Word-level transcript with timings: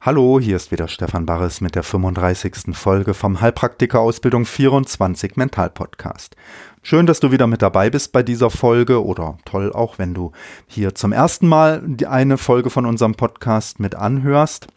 Hallo, 0.00 0.38
hier 0.38 0.54
ist 0.54 0.70
wieder 0.70 0.86
Stefan 0.86 1.26
Barres 1.26 1.60
mit 1.60 1.74
der 1.74 1.82
35. 1.82 2.76
Folge 2.76 3.14
vom 3.14 3.40
Heilpraktiker 3.40 3.98
Ausbildung 3.98 4.46
24 4.46 5.34
Mental 5.34 5.70
Podcast. 5.70 6.36
Schön, 6.82 7.06
dass 7.06 7.18
du 7.18 7.32
wieder 7.32 7.48
mit 7.48 7.62
dabei 7.62 7.90
bist 7.90 8.12
bei 8.12 8.22
dieser 8.22 8.48
Folge 8.48 9.04
oder 9.04 9.38
toll 9.44 9.72
auch, 9.72 9.98
wenn 9.98 10.14
du 10.14 10.30
hier 10.68 10.94
zum 10.94 11.10
ersten 11.10 11.48
Mal 11.48 11.82
eine 12.06 12.38
Folge 12.38 12.70
von 12.70 12.86
unserem 12.86 13.16
Podcast 13.16 13.80
mit 13.80 13.96
anhörst. 13.96 14.68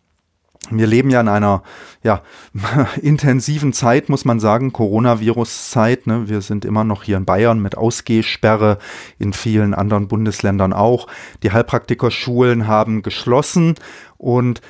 Wir 0.71 0.87
leben 0.87 1.09
ja 1.09 1.21
in 1.21 1.27
einer 1.27 1.61
ja, 2.01 2.23
intensiven 3.01 3.73
Zeit, 3.73 4.09
muss 4.09 4.25
man 4.25 4.39
sagen, 4.39 4.73
Coronavirus-Zeit. 4.73 6.07
Ne? 6.07 6.29
Wir 6.29 6.41
sind 6.41 6.65
immer 6.65 6.83
noch 6.83 7.03
hier 7.03 7.17
in 7.17 7.25
Bayern 7.25 7.59
mit 7.59 7.77
Ausgehsperre, 7.77 8.79
in 9.19 9.33
vielen 9.33 9.73
anderen 9.73 10.07
Bundesländern 10.07 10.73
auch. 10.73 11.07
Die 11.43 11.51
Heilpraktikerschulen 11.51 12.67
haben 12.67 13.01
geschlossen 13.01 13.75
und 14.17 14.61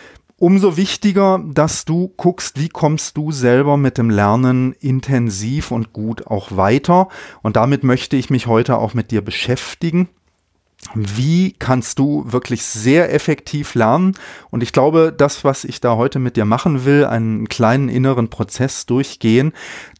umso 0.41 0.75
wichtiger, 0.75 1.39
dass 1.53 1.85
du 1.85 2.11
guckst, 2.17 2.59
wie 2.59 2.69
kommst 2.69 3.15
du 3.15 3.31
selber 3.31 3.77
mit 3.77 3.99
dem 3.99 4.09
Lernen 4.09 4.73
intensiv 4.73 5.69
und 5.69 5.93
gut 5.93 6.25
auch 6.25 6.57
weiter. 6.57 7.09
Und 7.43 7.55
damit 7.55 7.83
möchte 7.83 8.15
ich 8.17 8.31
mich 8.31 8.47
heute 8.47 8.79
auch 8.79 8.95
mit 8.95 9.11
dir 9.11 9.21
beschäftigen. 9.21 10.09
Wie 10.95 11.53
kannst 11.53 11.99
du 11.99 12.25
wirklich 12.25 12.63
sehr 12.63 13.13
effektiv 13.13 13.75
lernen? 13.75 14.15
Und 14.49 14.63
ich 14.63 14.73
glaube, 14.73 15.13
das, 15.15 15.43
was 15.43 15.63
ich 15.63 15.79
da 15.79 15.95
heute 15.95 16.17
mit 16.17 16.37
dir 16.37 16.45
machen 16.45 16.85
will, 16.85 17.05
einen 17.05 17.47
kleinen 17.47 17.87
inneren 17.87 18.31
Prozess 18.31 18.87
durchgehen, 18.87 19.53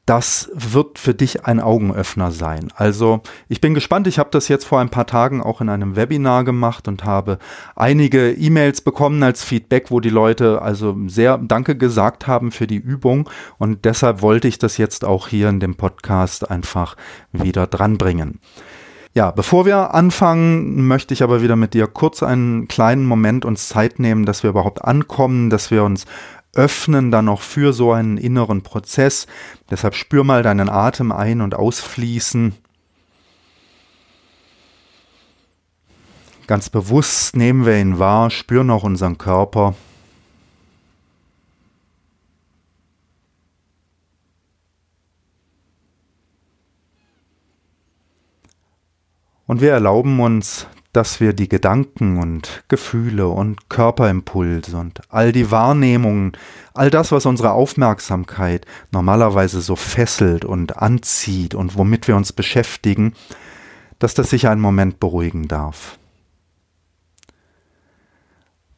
das 0.06 0.50
wird 0.54 0.98
für 0.98 1.14
dich 1.14 1.46
ein 1.46 1.60
Augenöffner 1.60 2.32
sein. 2.32 2.70
Also 2.76 3.22
ich 3.48 3.62
bin 3.62 3.74
gespannt. 3.74 4.08
Ich 4.08 4.20
habe 4.20 4.30
das 4.32 4.48
jetzt 4.48 4.66
vor 4.66 4.80
ein 4.80 4.90
paar 4.90 5.06
Tagen 5.06 5.42
auch 5.42 5.62
in 5.62 5.70
einem 5.70 5.96
Webinar 5.96 6.44
gemacht 6.44 6.88
und 6.88 7.06
habe 7.06 7.38
einige 7.76 8.32
E-Mails 8.32 8.82
bekommen 8.82 9.22
als 9.22 9.44
Feedback, 9.44 9.92
wo 9.92 10.00
die 10.00 10.10
Leute 10.10 10.62
also 10.62 10.98
sehr 11.08 11.38
Danke 11.38 11.78
gesagt 11.78 12.28
haben 12.28 12.52
für 12.52 12.68
die 12.68 12.78
Übung. 12.78 13.30
Und 13.58 13.86
deshalb 13.86 14.22
wollte 14.22 14.48
ich 14.48 14.58
das 14.58 14.78
jetzt 14.78 15.06
auch 15.06 15.28
hier 15.28 15.50
in 15.50 15.60
dem 15.60 15.76
Podcast 15.76 16.50
einfach 16.50 16.98
wieder 17.32 17.68
dranbringen. 17.68 18.40
Ja, 19.14 19.32
bevor 19.32 19.66
wir 19.66 19.94
anfangen, 19.94 20.88
möchte 20.88 21.14
ich 21.14 21.22
aber 21.22 21.42
wieder 21.42 21.58
mit 21.58 21.74
dir 21.74 21.86
kurz 21.86 22.24
einen 22.24 22.70
kleinen 22.70 23.06
Moment 23.06 23.44
uns 23.44 23.68
Zeit 23.68 24.00
nehmen, 24.00 24.26
dass 24.26 24.42
wir 24.42 24.50
überhaupt 24.50 24.86
ankommen, 24.86 25.50
dass 25.50 25.70
wir 25.70 25.84
uns 25.84 26.06
öffnen 26.54 27.12
dann 27.12 27.26
noch 27.26 27.42
für 27.42 27.74
so 27.74 27.94
einen 27.94 28.18
inneren 28.18 28.62
Prozess. 28.62 29.28
Deshalb 29.70 29.96
spür 29.96 30.24
mal 30.24 30.44
deinen 30.44 30.70
Atem 30.70 31.12
ein- 31.12 31.42
und 31.42 31.56
ausfließen. 31.56 32.56
Ganz 36.48 36.70
bewusst 36.70 37.36
nehmen 37.36 37.66
wir 37.66 37.80
ihn 37.80 38.00
wahr, 38.00 38.30
spüren 38.30 38.70
auch 38.72 38.84
unseren 38.84 39.18
Körper. 39.18 39.76
Und 49.48 49.62
wir 49.62 49.72
erlauben 49.72 50.20
uns, 50.20 50.68
dass 50.94 51.22
wir 51.22 51.34
die 51.34 51.48
Gedanken 51.48 52.18
und 52.18 52.64
Gefühle 52.68 53.28
und 53.30 53.70
Körperimpulse 53.70 54.78
und 54.78 55.02
all 55.10 55.32
die 55.32 55.50
Wahrnehmungen, 55.50 56.34
all 56.74 56.90
das, 56.90 57.12
was 57.12 57.26
unsere 57.26 57.52
Aufmerksamkeit 57.52 58.66
normalerweise 58.92 59.62
so 59.62 59.76
fesselt 59.76 60.44
und 60.44 60.78
anzieht 60.78 61.56
und 61.56 61.78
womit 61.78 62.08
wir 62.08 62.16
uns 62.16 62.34
beschäftigen, 62.34 63.14
dass 64.00 64.14
das 64.14 64.30
sich 64.30 64.48
einen 64.48 64.62
Moment 64.62 65.00
beruhigen 65.00 65.48
darf. 65.48 65.98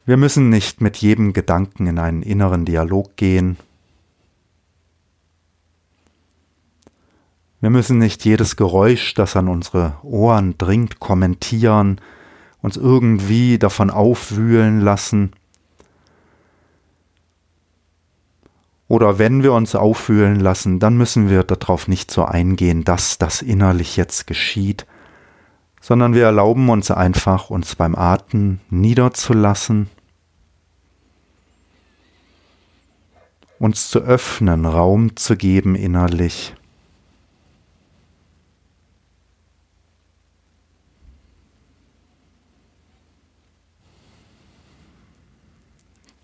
Wir 0.06 0.16
müssen 0.16 0.50
nicht 0.50 0.80
mit 0.80 0.98
jedem 0.98 1.32
Gedanken 1.32 1.86
in 1.86 1.98
einen 1.98 2.22
inneren 2.22 2.64
Dialog 2.64 3.16
gehen, 3.16 3.56
Wir 7.64 7.70
müssen 7.70 7.96
nicht 7.96 8.26
jedes 8.26 8.56
Geräusch, 8.56 9.14
das 9.14 9.36
an 9.36 9.48
unsere 9.48 9.96
Ohren 10.02 10.58
dringt, 10.58 11.00
kommentieren, 11.00 11.98
uns 12.60 12.76
irgendwie 12.76 13.58
davon 13.58 13.88
aufwühlen 13.88 14.82
lassen. 14.82 15.32
Oder 18.86 19.18
wenn 19.18 19.42
wir 19.42 19.54
uns 19.54 19.74
aufwühlen 19.74 20.40
lassen, 20.40 20.78
dann 20.78 20.98
müssen 20.98 21.30
wir 21.30 21.42
darauf 21.42 21.88
nicht 21.88 22.10
so 22.10 22.26
eingehen, 22.26 22.84
dass 22.84 23.16
das 23.16 23.40
innerlich 23.40 23.96
jetzt 23.96 24.26
geschieht, 24.26 24.84
sondern 25.80 26.12
wir 26.12 26.24
erlauben 26.24 26.68
uns 26.68 26.90
einfach, 26.90 27.48
uns 27.48 27.76
beim 27.76 27.94
Atmen 27.94 28.60
niederzulassen, 28.68 29.88
uns 33.58 33.88
zu 33.88 34.00
öffnen, 34.00 34.66
Raum 34.66 35.16
zu 35.16 35.38
geben 35.38 35.76
innerlich. 35.76 36.54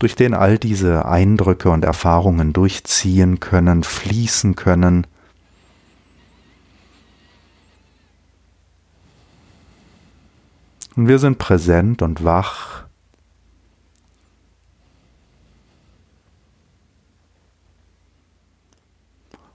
Durch 0.01 0.17
den 0.17 0.35
all 0.35 0.59
diese 0.59 1.05
Eindrücke 1.05 1.71
und 1.71 1.85
Erfahrungen 1.85 2.53
durchziehen 2.53 3.39
können, 3.39 3.85
fließen 3.85 4.57
können. 4.57 5.07
Und 10.97 11.07
wir 11.07 11.19
sind 11.19 11.39
präsent 11.39 12.03
und 12.03 12.25
wach. 12.25 12.85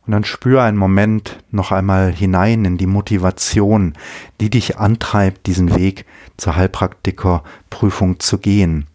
Und 0.05 0.11
dann 0.11 0.23
spür 0.23 0.61
einen 0.61 0.77
Moment 0.77 1.43
noch 1.49 1.71
einmal 1.71 2.11
hinein 2.11 2.65
in 2.65 2.77
die 2.77 2.85
Motivation, 2.85 3.93
die 4.39 4.51
dich 4.51 4.77
antreibt, 4.77 5.47
diesen 5.47 5.75
Weg 5.75 6.05
zur 6.37 6.55
Heilpraktikerprüfung 6.55 8.19
zu 8.19 8.37
gehen. 8.37 8.85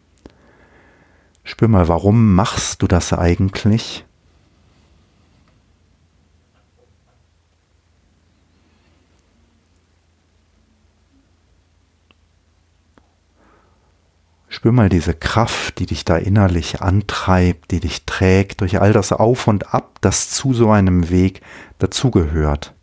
Spür 1.44 1.68
mal, 1.68 1.88
warum 1.88 2.34
machst 2.34 2.82
du 2.82 2.86
das 2.86 3.12
eigentlich? 3.12 4.04
Spür 14.48 14.72
mal 14.72 14.88
diese 14.88 15.14
Kraft, 15.14 15.78
die 15.78 15.86
dich 15.86 16.04
da 16.04 16.16
innerlich 16.16 16.82
antreibt, 16.82 17.70
die 17.70 17.80
dich 17.80 18.04
trägt 18.04 18.60
durch 18.60 18.80
all 18.80 18.92
das 18.92 19.12
Auf 19.12 19.46
und 19.46 19.72
Ab, 19.72 19.98
das 20.00 20.28
zu 20.28 20.52
so 20.52 20.70
einem 20.70 21.08
Weg 21.08 21.40
dazugehört. 21.78 22.74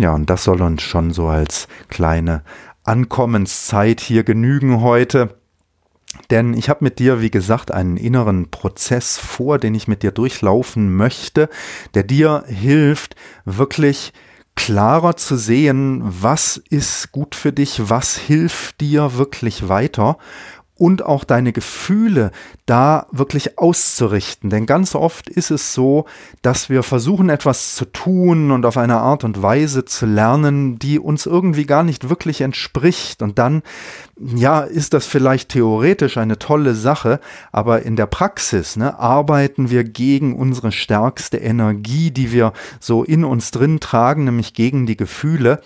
Ja, 0.00 0.14
und 0.14 0.30
das 0.30 0.44
soll 0.44 0.62
uns 0.62 0.82
schon 0.82 1.12
so 1.12 1.28
als 1.28 1.68
kleine 1.88 2.42
Ankommenszeit 2.84 4.00
hier 4.00 4.24
genügen 4.24 4.80
heute. 4.80 5.36
Denn 6.30 6.54
ich 6.54 6.68
habe 6.68 6.84
mit 6.84 6.98
dir, 6.98 7.20
wie 7.20 7.30
gesagt, 7.30 7.72
einen 7.72 7.96
inneren 7.96 8.50
Prozess 8.50 9.18
vor, 9.18 9.58
den 9.58 9.74
ich 9.74 9.88
mit 9.88 10.02
dir 10.02 10.12
durchlaufen 10.12 10.94
möchte, 10.94 11.48
der 11.94 12.04
dir 12.04 12.44
hilft, 12.46 13.16
wirklich 13.44 14.12
klarer 14.54 15.16
zu 15.16 15.36
sehen, 15.36 16.02
was 16.04 16.56
ist 16.70 17.10
gut 17.10 17.34
für 17.34 17.52
dich, 17.52 17.88
was 17.90 18.16
hilft 18.16 18.80
dir 18.80 19.16
wirklich 19.16 19.68
weiter 19.68 20.18
und 20.76 21.04
auch 21.04 21.22
deine 21.22 21.52
Gefühle 21.52 22.32
da 22.66 23.06
wirklich 23.12 23.58
auszurichten. 23.58 24.50
Denn 24.50 24.66
ganz 24.66 24.96
oft 24.96 25.28
ist 25.28 25.52
es 25.52 25.72
so, 25.72 26.06
dass 26.42 26.68
wir 26.68 26.82
versuchen 26.82 27.28
etwas 27.28 27.76
zu 27.76 27.84
tun 27.84 28.50
und 28.50 28.66
auf 28.66 28.76
eine 28.76 28.96
Art 28.96 29.22
und 29.22 29.40
Weise 29.40 29.84
zu 29.84 30.06
lernen, 30.06 30.78
die 30.80 30.98
uns 30.98 31.26
irgendwie 31.26 31.64
gar 31.64 31.84
nicht 31.84 32.08
wirklich 32.08 32.40
entspricht. 32.40 33.22
Und 33.22 33.38
dann, 33.38 33.62
ja, 34.18 34.62
ist 34.62 34.94
das 34.94 35.06
vielleicht 35.06 35.50
theoretisch 35.50 36.16
eine 36.16 36.40
tolle 36.40 36.74
Sache, 36.74 37.20
aber 37.52 37.82
in 37.82 37.94
der 37.94 38.06
Praxis 38.06 38.76
ne, 38.76 38.98
arbeiten 38.98 39.70
wir 39.70 39.84
gegen 39.84 40.34
unsere 40.34 40.72
stärkste 40.72 41.36
Energie, 41.36 42.10
die 42.10 42.32
wir 42.32 42.52
so 42.80 43.04
in 43.04 43.24
uns 43.24 43.52
drin 43.52 43.78
tragen, 43.78 44.24
nämlich 44.24 44.54
gegen 44.54 44.86
die 44.86 44.96
Gefühle. 44.96 45.60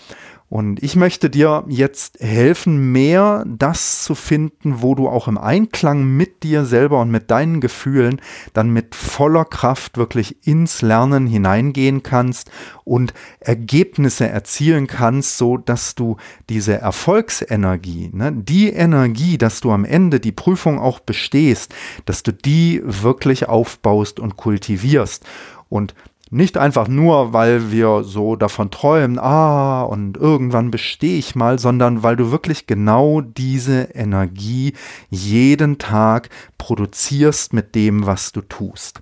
Und 0.50 0.83
ich 0.83 0.97
möchte 0.97 1.29
dir 1.29 1.65
jetzt 1.69 2.21
helfen, 2.21 2.91
mehr 2.91 3.45
das 3.47 4.03
zu 4.03 4.15
finden, 4.15 4.81
wo 4.81 4.95
du 4.95 5.06
auch 5.06 5.29
im 5.29 5.37
Einklang 5.37 6.05
mit 6.05 6.43
dir 6.43 6.65
selber 6.65 7.03
und 7.03 7.11
mit 7.11 7.31
deinen 7.31 7.61
Gefühlen 7.61 8.23
dann 8.55 8.71
mit 8.71 8.95
voller 8.95 9.45
Kraft 9.45 9.99
wirklich 9.99 10.47
ins 10.47 10.81
Lernen 10.81 11.27
hineingehen 11.27 12.03
kannst 12.03 12.50
und 12.85 13.12
Ergebnisse 13.41 14.27
erzielen 14.27 14.87
kannst, 14.87 15.37
so 15.37 15.59
dass 15.59 15.95
du 15.95 16.17
diese 16.49 16.79
Erfolgsenergie, 16.79 18.09
ne, 18.15 18.33
die 18.33 18.71
Energie, 18.71 19.37
dass 19.37 19.61
du 19.61 19.71
am 19.71 19.85
Ende 19.85 20.19
die 20.19 20.33
Prüfung 20.33 20.79
auch 20.79 21.00
bestehst, 21.00 21.75
dass 22.06 22.23
du 22.23 22.33
die 22.33 22.81
wirklich 22.85 23.50
aufbaust 23.50 24.19
und 24.19 24.39
kultivierst. 24.39 25.27
Und 25.69 25.95
nicht 26.30 26.58
einfach 26.58 26.88
nur, 26.88 27.32
weil 27.32 27.70
wir 27.70 28.04
so 28.04 28.36
davon 28.36 28.70
träumen, 28.70 29.19
ah, 29.19 29.82
und 29.82 30.16
irgendwann 30.16 30.70
bestehe 30.70 31.19
ich 31.19 31.34
mal, 31.34 31.58
sondern 31.58 32.02
weil 32.02 32.16
du 32.16 32.30
wirklich 32.30 32.66
genau 32.66 33.20
diese 33.20 33.82
Energie 33.94 34.75
jeden 35.10 35.78
Tag 35.78 36.28
produzierst 36.58 37.52
mit 37.52 37.75
dem, 37.75 38.06
was 38.06 38.32
du 38.32 38.42
tust. 38.42 39.00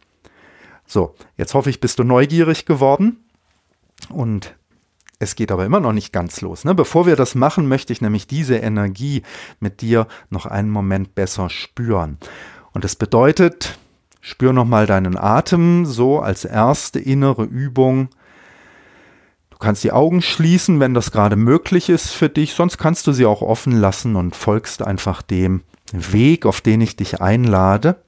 So, 0.87 1.15
jetzt 1.37 1.55
hoffe 1.55 1.71
ich, 1.71 1.81
bist 1.81 1.99
du 1.99 2.05
neugierig 2.05 2.65
geworden 2.65 3.25
und 4.09 4.55
es 5.19 5.35
geht 5.35 5.51
aber 5.51 5.65
immer 5.65 5.81
noch 5.81 5.93
nicht 5.93 6.13
ganz 6.13 6.41
los. 6.43 6.65
Ne? 6.65 6.75
Bevor 6.75 7.07
wir 7.07 7.17
das 7.17 7.35
machen, 7.35 7.69
möchte 7.69 7.93
ich 7.93 8.01
nämlich 8.01 8.27
diese 8.27 8.57
Energie 8.57 9.23
mit 9.61 9.81
dir 9.81 10.07
noch 10.31 10.47
einen 10.47 10.71
Moment 10.71 11.15
besser 11.15 11.49
spüren. 11.49 12.19
Und 12.73 12.85
das 12.85 12.97
bedeutet, 12.97 13.79
Spür 14.29 14.53
nochmal 14.53 14.87
deinen 14.87 15.17
Atem 15.17 15.87
so 15.87 16.19
als 16.19 16.45
erste 16.45 16.99
innere 16.99 17.45
Übung. 17.45 18.09
Du 19.51 19.57
kannst 19.59 19.85
die 19.85 19.93
Augen 19.93 20.21
schließen, 20.21 20.81
wenn 20.81 20.95
das 20.95 21.13
gerade 21.13 21.37
möglich 21.37 21.89
ist 21.89 22.11
für 22.11 22.29
dich, 22.29 22.55
sonst 22.55 22.77
kannst 22.77 23.07
du 23.07 23.13
sie 23.13 23.25
auch 23.25 23.41
offen 23.41 23.71
lassen 23.71 24.17
und 24.17 24.35
folgst 24.35 24.83
einfach 24.83 25.23
dem 25.23 25.63
Weg, 25.93 26.45
auf 26.45 26.61
den 26.61 26.81
ich 26.81 26.97
dich 26.97 27.21
einlade. 27.21 28.03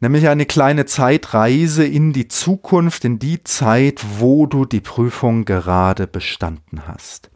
Nämlich 0.00 0.26
eine 0.26 0.46
kleine 0.46 0.86
Zeitreise 0.86 1.84
in 1.84 2.14
die 2.14 2.28
Zukunft, 2.28 3.04
in 3.04 3.18
die 3.18 3.44
Zeit, 3.44 4.00
wo 4.16 4.46
du 4.46 4.64
die 4.64 4.80
Prüfung 4.80 5.44
gerade 5.44 6.06
bestanden 6.06 6.88
hast. 6.88 7.28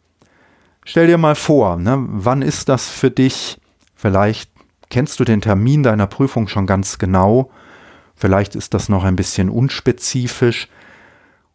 Stell 0.85 1.05
dir 1.05 1.19
mal 1.19 1.35
vor, 1.35 1.77
ne, 1.77 2.03
wann 2.09 2.41
ist 2.41 2.67
das 2.67 2.89
für 2.89 3.11
dich? 3.11 3.61
Vielleicht 3.93 4.49
Kennst 4.89 5.19
du 5.19 5.23
den 5.23 5.41
Termin 5.41 5.83
deiner 5.83 6.07
Prüfung 6.07 6.47
schon 6.47 6.65
ganz 6.65 6.97
genau? 6.97 7.51
Vielleicht 8.15 8.55
ist 8.55 8.73
das 8.73 8.89
noch 8.89 9.03
ein 9.03 9.15
bisschen 9.15 9.49
unspezifisch. 9.49 10.67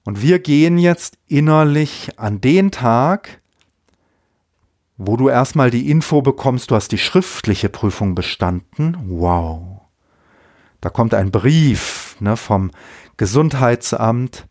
Und 0.04 0.22
wir 0.22 0.38
gehen 0.38 0.78
jetzt 0.78 1.19
innerlich 1.26 2.12
an 2.16 2.40
den 2.40 2.70
Tag, 2.70 3.40
wo 4.96 5.16
du 5.16 5.28
erstmal 5.28 5.70
die 5.70 5.90
Info 5.90 6.22
bekommst, 6.22 6.70
du 6.70 6.76
hast 6.76 6.92
die 6.92 6.98
schriftliche 6.98 7.69
Prüfung 7.69 8.14
bestanden. 8.14 8.96
Wow. 9.08 9.81
Da 10.81 10.90
kommt 10.90 11.14
ein 11.14 11.32
Brief 11.32 12.16
ne, 12.20 12.36
vom 12.36 12.70
Gesundheitsamt. 13.16 14.46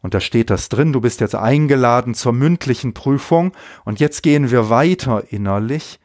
Und 0.00 0.14
da 0.14 0.20
steht 0.20 0.50
das 0.50 0.68
drin, 0.68 0.92
du 0.92 1.00
bist 1.00 1.20
jetzt 1.20 1.34
eingeladen 1.34 2.14
zur 2.14 2.32
mündlichen 2.32 2.94
Prüfung. 2.94 3.52
Und 3.84 4.00
jetzt 4.00 4.22
gehen 4.22 4.50
wir 4.50 4.70
weiter 4.70 5.24
innerlich 5.30 5.98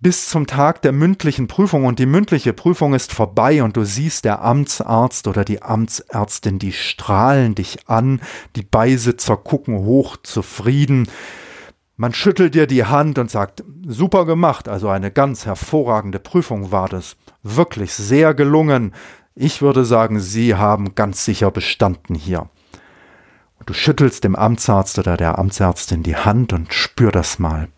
bis 0.00 0.30
zum 0.30 0.46
Tag 0.46 0.80
der 0.80 0.92
mündlichen 0.92 1.46
Prüfung 1.46 1.84
und 1.84 1.98
die 1.98 2.06
mündliche 2.06 2.54
Prüfung 2.54 2.94
ist 2.94 3.12
vorbei 3.12 3.62
und 3.62 3.76
du 3.76 3.84
siehst 3.84 4.24
der 4.24 4.42
Amtsarzt 4.42 5.28
oder 5.28 5.44
die 5.44 5.60
Amtsärztin, 5.60 6.58
die 6.58 6.72
strahlen 6.72 7.54
dich 7.54 7.86
an, 7.86 8.22
die 8.56 8.62
Beisitzer 8.62 9.36
gucken 9.36 9.76
hoch 9.76 10.16
zufrieden. 10.22 11.06
Man 11.98 12.14
schüttelt 12.14 12.54
dir 12.54 12.66
die 12.66 12.86
Hand 12.86 13.18
und 13.18 13.30
sagt, 13.30 13.62
super 13.86 14.24
gemacht, 14.24 14.70
also 14.70 14.88
eine 14.88 15.10
ganz 15.10 15.44
hervorragende 15.44 16.18
Prüfung 16.18 16.72
war 16.72 16.88
das, 16.88 17.16
wirklich 17.42 17.92
sehr 17.92 18.32
gelungen. 18.32 18.94
Ich 19.34 19.60
würde 19.60 19.84
sagen, 19.84 20.18
Sie 20.18 20.54
haben 20.54 20.94
ganz 20.94 21.26
sicher 21.26 21.50
bestanden 21.50 22.14
hier. 22.14 22.48
Und 23.58 23.68
du 23.68 23.74
schüttelst 23.74 24.24
dem 24.24 24.34
Amtsarzt 24.34 24.98
oder 24.98 25.18
der 25.18 25.38
Amtsärztin 25.38 26.02
die 26.02 26.16
Hand 26.16 26.54
und 26.54 26.72
spür 26.72 27.12
das 27.12 27.38
mal. 27.38 27.68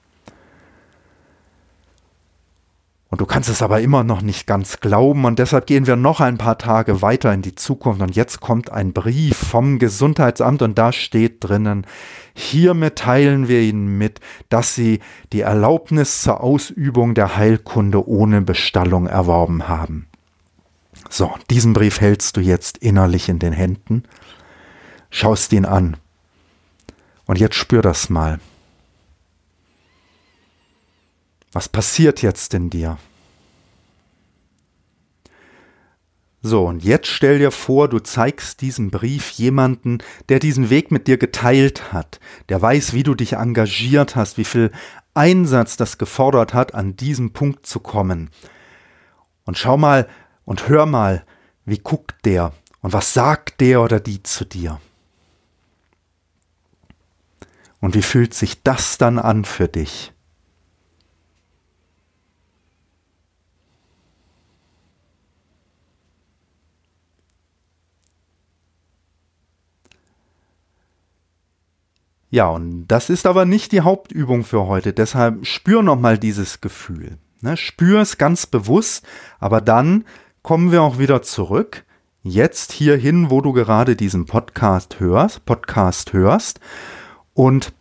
Und 3.13 3.21
du 3.21 3.27
kannst 3.27 3.51
es 3.51 3.61
aber 3.61 3.83
immer 3.83 4.05
noch 4.05 4.23
nicht 4.23 4.47
ganz 4.47 4.81
glauben. 4.81 5.27
Und 5.27 5.39
deshalb 5.39 5.67
gehen 5.67 5.87
wir 5.87 5.97
noch 5.97 6.21
ein 6.21 6.39
paar 6.39 6.57
Tage 6.57 7.03
weiter 7.03 7.31
in 7.35 7.43
die 7.43 7.55
Zukunft. 7.55 8.01
Und 8.01 8.17
jetzt 8.17 8.41
kommt 8.41 8.73
ein 8.73 8.95
Brief 8.95 9.37
vom 9.37 9.79
Gesundheitsamt. 9.79 10.63
Und 10.63 10.79
da 10.79 10.93
steht 10.93 11.45
drinnen, 11.45 11.87
hiermit 12.33 12.97
teilen 12.97 13.49
wir 13.49 13.61
Ihnen 13.61 13.99
mit, 13.99 14.21
dass 14.49 14.75
Sie 14.75 15.01
die 15.35 15.43
Erlaubnis 15.43 16.23
zur 16.23 16.43
Ausübung 16.43 17.15
der 17.15 17.37
Heilkunde 17.37 18.09
ohne 18.09 18.41
Bestallung 18.41 19.07
erworben 19.07 19.69
haben. 19.69 20.07
So, 21.11 21.35
diesen 21.51 21.75
Brief 21.75 22.01
hältst 22.01 22.39
du 22.39 22.41
jetzt 22.41 22.79
innerlich 22.79 23.29
in 23.29 23.39
den 23.39 23.53
Händen, 23.53 24.05
schaust 25.11 25.53
ihn 25.53 25.67
an. 25.67 25.99
Und 27.27 27.39
jetzt 27.39 27.57
spür 27.57 27.83
das 27.83 28.09
mal. 28.09 28.41
Was 31.53 31.69
passiert 31.69 32.23
jetzt 32.23 32.55
in 32.55 32.71
dir? 32.71 32.99
So, 36.45 36.67
und 36.67 36.83
jetzt 36.83 37.07
stell 37.07 37.39
dir 37.39 37.53
vor, 37.53 37.89
du 37.89 38.01
zeigst 38.01 38.63
diesen 38.63 38.91
Brief 38.91 39.31
jemanden, 39.31 39.99
der 40.29 40.41
diesen 40.41 40.71
Weg 40.71 40.91
mit 40.91 41.07
dir 41.07 41.17
geteilt 41.17 41.93
hat, 41.93 42.19
der 42.49 42.61
weiß, 42.61 42.95
wie 42.95 43.05
du 43.05 43.15
dich 43.15 43.35
engagiert 43.35 44.17
hast, 44.17 44.39
wie 44.39 44.45
viel 44.45 44.73
Einsatz 45.15 45.77
das 45.77 45.99
gefordert 45.99 46.53
hat, 46.53 46.75
an 46.75 46.97
diesen 46.97 47.33
Punkt 47.33 47.67
zu 47.67 47.79
kommen. 47.79 48.31
Und 49.45 49.57
schau 49.57 49.77
mal 49.77 50.09
und 50.45 50.69
hör 50.69 50.87
mal, 50.87 51.25
wie 51.65 51.79
guckt 51.79 52.25
der 52.25 52.53
und 52.81 52.93
was 52.93 53.15
sagt 53.15 53.61
der 53.61 53.81
oder 53.81 54.01
die 54.01 54.25
zu 54.25 54.45
dir. 54.45 54.81
Und 57.81 57.95
wie 57.95 58.03
fühlt 58.03 58.35
sich 58.35 58.63
das 58.65 58.99
dann 58.99 59.21
an 59.21 59.45
für 59.45 59.69
dich? 59.69 60.13
Ja, 72.33 72.49
und 72.49 72.87
das 72.87 73.11
ist 73.11 73.27
aber 73.27 73.45
nicht 73.45 73.73
die 73.73 73.83
Hauptübung 73.83 74.43
für 74.43 74.67
heute. 74.67 74.95
Deshalb 74.95 75.47
spür 75.47 75.83
nochmal 75.83 76.17
dieses 76.17 76.63
Gefühl. 76.63 77.19
Ne? 77.43 77.59
Spür 77.59 78.01
es 78.01 78.17
ganz 78.17 78.47
bewusst, 78.47 79.05
aber 79.39 79.61
dann 79.61 80.07
kommen 80.41 80.73
wir 80.73 80.81
auch 80.81 80.99
wieder 80.99 81.21
zurück. 81.21 81.85
Jetzt 82.23 82.73
hierhin, 82.73 83.29
wo 83.29 83.43
du 83.43 83.53
gerade 83.53 83.97
diesen 83.97 84.25
Podcast 84.25 84.99
hörst, 84.99 85.45
Podcast 85.45 86.15
hörst. 86.15 86.59
Und 87.35 87.75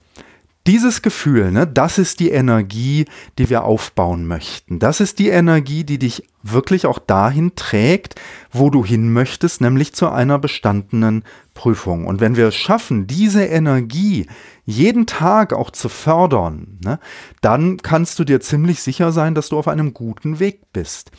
dieses 0.67 1.01
Gefühl, 1.01 1.51
ne, 1.51 1.65
das 1.65 1.97
ist 1.97 2.19
die 2.19 2.29
Energie, 2.29 3.05
die 3.37 3.49
wir 3.49 3.63
aufbauen 3.63 4.27
möchten. 4.27 4.79
Das 4.79 4.99
ist 4.99 5.19
die 5.19 5.29
Energie, 5.29 5.83
die 5.83 5.97
dich 5.97 6.27
wirklich 6.43 6.85
auch 6.85 6.99
dahin 6.99 7.55
trägt, 7.55 8.15
wo 8.51 8.69
du 8.69 8.85
hin 8.85 9.11
möchtest, 9.11 9.61
nämlich 9.61 9.93
zu 9.93 10.09
einer 10.09 10.37
bestandenen 10.39 11.23
Prüfung. 11.53 12.05
Und 12.05 12.19
wenn 12.21 12.35
wir 12.35 12.47
es 12.47 12.55
schaffen, 12.55 13.07
diese 13.07 13.43
Energie 13.45 14.27
jeden 14.65 15.05
Tag 15.07 15.53
auch 15.53 15.71
zu 15.71 15.89
fördern, 15.89 16.79
ne, 16.83 16.99
dann 17.41 17.77
kannst 17.77 18.19
du 18.19 18.23
dir 18.23 18.39
ziemlich 18.39 18.81
sicher 18.81 19.11
sein, 19.11 19.33
dass 19.35 19.49
du 19.49 19.57
auf 19.57 19.67
einem 19.67 19.93
guten 19.93 20.39
Weg 20.39 20.71
bist. 20.73 21.11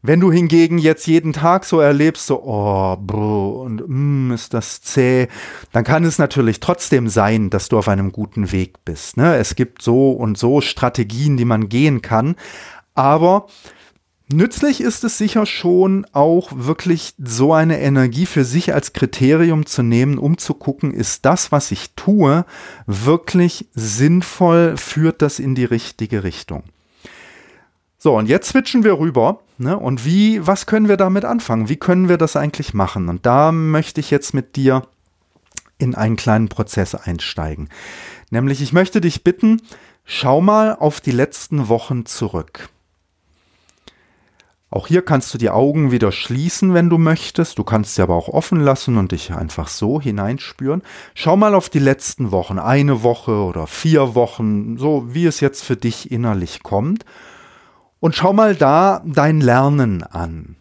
Wenn 0.00 0.20
du 0.20 0.30
hingegen 0.30 0.78
jetzt 0.78 1.08
jeden 1.08 1.32
Tag 1.32 1.64
so 1.64 1.80
erlebst, 1.80 2.26
so, 2.26 2.40
oh, 2.44 2.96
brr, 2.96 3.60
und 3.62 3.82
mm, 3.86 4.30
ist 4.32 4.54
das 4.54 4.80
zäh, 4.80 5.26
dann 5.72 5.82
kann 5.82 6.04
es 6.04 6.18
natürlich 6.18 6.60
trotzdem 6.60 7.08
sein, 7.08 7.50
dass 7.50 7.68
du 7.68 7.78
auf 7.78 7.88
einem 7.88 8.12
guten 8.12 8.52
Weg 8.52 8.84
bist. 8.84 9.16
Ne? 9.16 9.36
Es 9.36 9.56
gibt 9.56 9.82
so 9.82 10.12
und 10.12 10.38
so 10.38 10.60
Strategien, 10.60 11.36
die 11.36 11.44
man 11.44 11.68
gehen 11.68 12.00
kann, 12.00 12.36
aber 12.94 13.46
Nützlich 14.30 14.82
ist 14.82 15.04
es 15.04 15.16
sicher 15.16 15.46
schon 15.46 16.06
auch 16.12 16.50
wirklich 16.54 17.14
so 17.16 17.54
eine 17.54 17.80
Energie 17.80 18.26
für 18.26 18.44
sich 18.44 18.74
als 18.74 18.92
Kriterium 18.92 19.64
zu 19.64 19.82
nehmen, 19.82 20.18
um 20.18 20.36
zu 20.36 20.52
gucken, 20.52 20.92
ist 20.92 21.24
das, 21.24 21.50
was 21.50 21.70
ich 21.70 21.94
tue, 21.96 22.44
wirklich 22.86 23.70
sinnvoll, 23.72 24.76
führt 24.76 25.22
das 25.22 25.38
in 25.38 25.54
die 25.54 25.64
richtige 25.64 26.24
Richtung. 26.24 26.64
So, 27.98 28.16
und 28.16 28.28
jetzt 28.28 28.50
switchen 28.50 28.84
wir 28.84 28.98
rüber. 28.98 29.40
Ne? 29.58 29.76
Und 29.76 30.04
wie, 30.04 30.46
was 30.46 30.66
können 30.66 30.88
wir 30.88 30.96
damit 30.96 31.24
anfangen? 31.24 31.68
Wie 31.68 31.76
können 31.76 32.08
wir 32.08 32.16
das 32.16 32.36
eigentlich 32.36 32.72
machen? 32.72 33.08
Und 33.08 33.26
da 33.26 33.50
möchte 33.50 34.00
ich 34.00 34.10
jetzt 34.10 34.34
mit 34.34 34.54
dir 34.54 34.82
in 35.78 35.96
einen 35.96 36.16
kleinen 36.16 36.48
Prozess 36.48 36.94
einsteigen. 36.94 37.68
Nämlich, 38.30 38.62
ich 38.62 38.72
möchte 38.72 39.00
dich 39.00 39.24
bitten, 39.24 39.60
schau 40.04 40.40
mal 40.40 40.76
auf 40.76 41.00
die 41.00 41.10
letzten 41.10 41.68
Wochen 41.68 42.06
zurück. 42.06 42.68
Auch 44.70 44.86
hier 44.86 45.02
kannst 45.02 45.32
du 45.32 45.38
die 45.38 45.50
Augen 45.50 45.90
wieder 45.92 46.12
schließen, 46.12 46.74
wenn 46.74 46.90
du 46.90 46.98
möchtest. 46.98 47.58
Du 47.58 47.64
kannst 47.64 47.94
sie 47.94 48.02
aber 48.02 48.14
auch 48.14 48.28
offen 48.28 48.60
lassen 48.60 48.98
und 48.98 49.12
dich 49.12 49.32
einfach 49.32 49.66
so 49.66 50.00
hineinspüren. 50.00 50.82
Schau 51.14 51.36
mal 51.36 51.54
auf 51.54 51.70
die 51.70 51.78
letzten 51.78 52.30
Wochen, 52.32 52.58
eine 52.58 53.02
Woche 53.02 53.32
oder 53.32 53.66
vier 53.66 54.14
Wochen, 54.14 54.76
so 54.76 55.14
wie 55.14 55.24
es 55.24 55.40
jetzt 55.40 55.64
für 55.64 55.76
dich 55.76 56.12
innerlich 56.12 56.62
kommt. 56.62 57.04
Und 58.00 58.14
schau 58.14 58.32
mal 58.32 58.54
da 58.54 59.02
dein 59.04 59.40
Lernen 59.40 60.02
an. 60.02 60.56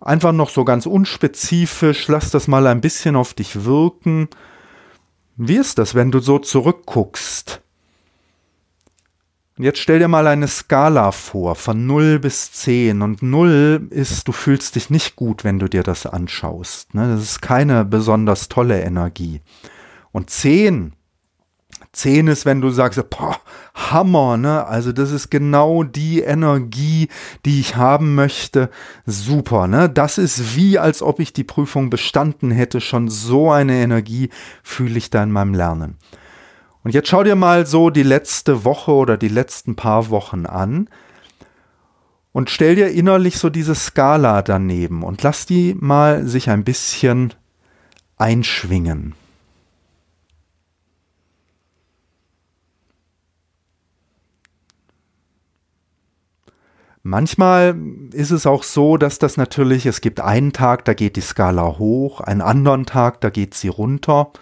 Einfach 0.00 0.32
noch 0.32 0.50
so 0.50 0.64
ganz 0.64 0.86
unspezifisch, 0.86 2.06
lass 2.08 2.30
das 2.30 2.48
mal 2.48 2.66
ein 2.66 2.80
bisschen 2.80 3.16
auf 3.16 3.34
dich 3.34 3.64
wirken. 3.64 4.28
Wie 5.36 5.56
ist 5.56 5.78
das, 5.78 5.94
wenn 5.94 6.10
du 6.10 6.20
so 6.20 6.38
zurückguckst? 6.38 7.60
Und 9.58 9.64
jetzt 9.64 9.78
stell 9.78 9.98
dir 9.98 10.08
mal 10.08 10.26
eine 10.26 10.48
Skala 10.48 11.12
vor 11.12 11.54
von 11.54 11.86
0 11.86 12.18
bis 12.18 12.52
10. 12.52 13.00
Und 13.00 13.22
0 13.22 13.88
ist, 13.90 14.28
du 14.28 14.32
fühlst 14.32 14.76
dich 14.76 14.90
nicht 14.90 15.16
gut, 15.16 15.44
wenn 15.44 15.58
du 15.58 15.66
dir 15.66 15.82
das 15.82 16.04
anschaust. 16.04 16.94
Ne? 16.94 17.08
Das 17.08 17.22
ist 17.22 17.40
keine 17.40 17.86
besonders 17.86 18.48
tolle 18.48 18.82
Energie. 18.82 19.40
Und 20.12 20.28
10, 20.28 20.92
10 21.96 22.26
ist, 22.28 22.44
wenn 22.44 22.60
du 22.60 22.70
sagst, 22.70 23.02
boah, 23.08 23.40
Hammer, 23.74 24.36
ne? 24.36 24.66
Also 24.66 24.92
das 24.92 25.12
ist 25.12 25.30
genau 25.30 25.82
die 25.82 26.20
Energie, 26.20 27.08
die 27.46 27.58
ich 27.58 27.76
haben 27.76 28.14
möchte. 28.14 28.68
Super, 29.06 29.66
ne? 29.66 29.88
Das 29.88 30.18
ist 30.18 30.56
wie, 30.56 30.78
als 30.78 31.00
ob 31.00 31.20
ich 31.20 31.32
die 31.32 31.44
Prüfung 31.44 31.88
bestanden 31.88 32.50
hätte. 32.50 32.82
Schon 32.82 33.08
so 33.08 33.50
eine 33.50 33.76
Energie 33.76 34.28
fühle 34.62 34.98
ich 34.98 35.08
da 35.08 35.22
in 35.22 35.32
meinem 35.32 35.54
Lernen. 35.54 35.96
Und 36.84 36.92
jetzt 36.92 37.08
schau 37.08 37.24
dir 37.24 37.34
mal 37.34 37.66
so 37.66 37.88
die 37.88 38.02
letzte 38.02 38.64
Woche 38.64 38.92
oder 38.92 39.16
die 39.16 39.28
letzten 39.28 39.74
paar 39.74 40.10
Wochen 40.10 40.44
an 40.44 40.90
und 42.32 42.50
stell 42.50 42.74
dir 42.74 42.88
innerlich 42.88 43.38
so 43.38 43.48
diese 43.48 43.74
Skala 43.74 44.42
daneben 44.42 45.02
und 45.02 45.22
lass 45.22 45.46
die 45.46 45.74
mal 45.80 46.26
sich 46.26 46.50
ein 46.50 46.62
bisschen 46.62 47.32
einschwingen. 48.18 49.14
Manchmal 57.06 57.76
ist 58.12 58.32
es 58.32 58.46
auch 58.46 58.64
so, 58.64 58.96
dass 58.96 59.20
das 59.20 59.36
natürlich, 59.36 59.86
es 59.86 60.00
gibt 60.00 60.18
einen 60.18 60.52
Tag, 60.52 60.84
da 60.86 60.92
geht 60.92 61.14
die 61.14 61.20
Skala 61.20 61.78
hoch, 61.78 62.20
einen 62.20 62.42
anderen 62.42 62.84
Tag, 62.84 63.20
da 63.20 63.30
geht 63.30 63.54
sie 63.54 63.68
runter. 63.68 64.32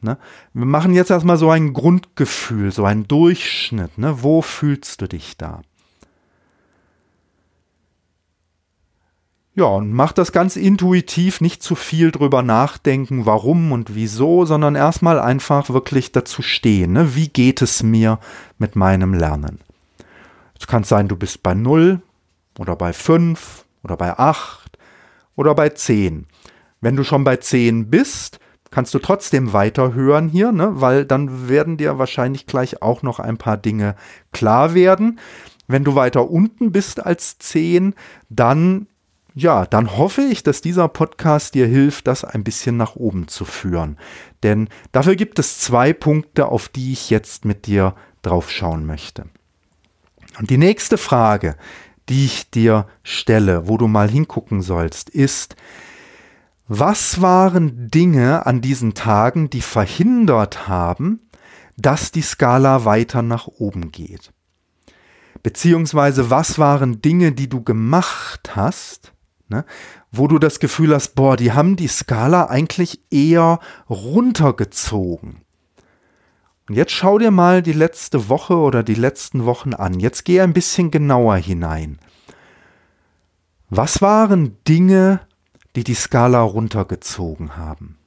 Ne? 0.00 0.16
Wir 0.54 0.64
machen 0.64 0.94
jetzt 0.94 1.10
erstmal 1.10 1.36
so 1.36 1.50
ein 1.50 1.74
Grundgefühl, 1.74 2.72
so 2.72 2.86
einen 2.86 3.06
Durchschnitt. 3.06 3.98
Ne? 3.98 4.22
Wo 4.22 4.40
fühlst 4.40 5.02
du 5.02 5.08
dich 5.08 5.36
da? 5.36 5.60
Ja, 9.54 9.66
und 9.66 9.92
mach 9.92 10.12
das 10.12 10.32
ganz 10.32 10.56
intuitiv, 10.56 11.42
nicht 11.42 11.62
zu 11.62 11.74
viel 11.74 12.12
drüber 12.12 12.40
nachdenken, 12.40 13.26
warum 13.26 13.72
und 13.72 13.94
wieso, 13.94 14.46
sondern 14.46 14.74
erstmal 14.74 15.18
einfach 15.18 15.68
wirklich 15.68 16.12
dazu 16.12 16.40
stehen. 16.40 16.94
Ne? 16.94 17.14
Wie 17.14 17.28
geht 17.28 17.60
es 17.60 17.82
mir 17.82 18.20
mit 18.56 18.74
meinem 18.74 19.12
Lernen? 19.12 19.60
Es 20.58 20.66
kann 20.66 20.84
sein, 20.84 21.08
du 21.08 21.16
bist 21.16 21.42
bei 21.42 21.52
0 21.52 22.00
oder 22.58 22.76
bei 22.76 22.92
5 22.92 23.64
oder 23.82 23.96
bei 23.96 24.18
8 24.18 24.78
oder 25.36 25.54
bei 25.54 25.70
10. 25.70 26.26
Wenn 26.80 26.96
du 26.96 27.04
schon 27.04 27.24
bei 27.24 27.36
10 27.36 27.90
bist, 27.90 28.38
kannst 28.70 28.94
du 28.94 28.98
trotzdem 28.98 29.52
weiterhören 29.52 30.28
hier, 30.28 30.52
ne? 30.52 30.80
weil 30.80 31.04
dann 31.04 31.48
werden 31.48 31.76
dir 31.76 31.98
wahrscheinlich 31.98 32.46
gleich 32.46 32.82
auch 32.82 33.02
noch 33.02 33.20
ein 33.20 33.38
paar 33.38 33.56
Dinge 33.56 33.96
klar 34.32 34.74
werden. 34.74 35.18
Wenn 35.68 35.84
du 35.84 35.94
weiter 35.94 36.30
unten 36.30 36.72
bist 36.72 37.04
als 37.04 37.38
10, 37.38 37.94
dann 38.28 38.86
ja, 39.38 39.66
dann 39.66 39.98
hoffe 39.98 40.22
ich, 40.22 40.42
dass 40.42 40.62
dieser 40.62 40.88
Podcast 40.88 41.54
dir 41.54 41.66
hilft, 41.66 42.06
das 42.06 42.24
ein 42.24 42.42
bisschen 42.42 42.78
nach 42.78 42.96
oben 42.96 43.28
zu 43.28 43.44
führen. 43.44 43.98
Denn 44.42 44.70
dafür 44.92 45.14
gibt 45.14 45.38
es 45.38 45.58
zwei 45.58 45.92
Punkte, 45.92 46.46
auf 46.46 46.70
die 46.70 46.92
ich 46.92 47.10
jetzt 47.10 47.44
mit 47.44 47.66
dir 47.66 47.94
drauf 48.22 48.50
schauen 48.50 48.86
möchte. 48.86 49.26
Und 50.38 50.48
die 50.48 50.56
nächste 50.56 50.96
Frage, 50.96 51.56
die 52.08 52.24
ich 52.24 52.50
dir 52.50 52.86
stelle, 53.02 53.68
wo 53.68 53.76
du 53.76 53.88
mal 53.88 54.08
hingucken 54.08 54.62
sollst, 54.62 55.10
ist, 55.10 55.56
was 56.68 57.20
waren 57.20 57.90
Dinge 57.90 58.46
an 58.46 58.60
diesen 58.60 58.94
Tagen, 58.94 59.50
die 59.50 59.60
verhindert 59.60 60.68
haben, 60.68 61.20
dass 61.76 62.10
die 62.10 62.22
Skala 62.22 62.84
weiter 62.84 63.22
nach 63.22 63.46
oben 63.46 63.92
geht? 63.92 64.32
Beziehungsweise 65.42 66.28
was 66.30 66.58
waren 66.58 67.00
Dinge, 67.02 67.32
die 67.32 67.48
du 67.48 67.62
gemacht 67.62 68.56
hast, 68.56 69.12
ne, 69.48 69.64
wo 70.10 70.26
du 70.26 70.38
das 70.40 70.58
Gefühl 70.58 70.92
hast, 70.94 71.14
boah, 71.14 71.36
die 71.36 71.52
haben 71.52 71.76
die 71.76 71.88
Skala 71.88 72.46
eigentlich 72.46 73.00
eher 73.10 73.60
runtergezogen. 73.88 75.45
Und 76.68 76.74
jetzt 76.74 76.92
schau 76.92 77.18
dir 77.18 77.30
mal 77.30 77.62
die 77.62 77.72
letzte 77.72 78.28
Woche 78.28 78.56
oder 78.56 78.82
die 78.82 78.94
letzten 78.94 79.44
Wochen 79.44 79.74
an. 79.74 80.00
Jetzt 80.00 80.24
geh 80.24 80.40
ein 80.40 80.52
bisschen 80.52 80.90
genauer 80.90 81.36
hinein. 81.36 81.98
Was 83.70 84.02
waren 84.02 84.56
Dinge, 84.66 85.20
die 85.76 85.84
die 85.84 85.94
Skala 85.94 86.40
runtergezogen 86.40 87.56
haben. 87.56 87.98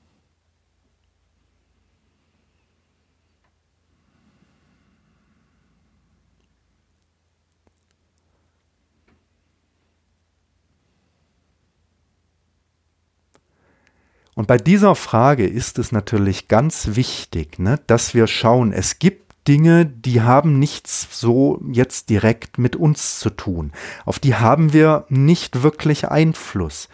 Und 14.40 14.48
bei 14.48 14.56
dieser 14.56 14.96
Frage 14.96 15.46
ist 15.46 15.78
es 15.80 15.92
natürlich 15.92 16.48
ganz 16.48 16.96
wichtig, 16.96 17.60
ne, 17.60 17.78
dass 17.88 18.14
wir 18.14 18.26
schauen, 18.26 18.72
es 18.72 18.98
gibt 18.98 19.36
Dinge, 19.50 19.86
die 19.86 20.22
haben 20.22 20.60
nichts 20.60 21.10
so 21.12 21.62
jetzt 21.70 22.10
direkt 22.10 22.58
mit 22.58 22.78
uns 22.78 23.20
zu 23.20 23.32
tun. 23.32 23.74
Auf 24.06 24.18
die 24.18 24.36
haben 24.36 24.72
wir 24.72 25.04
nicht 25.10 25.62
wirklich 25.62 26.08
Einfluss. 26.08 26.88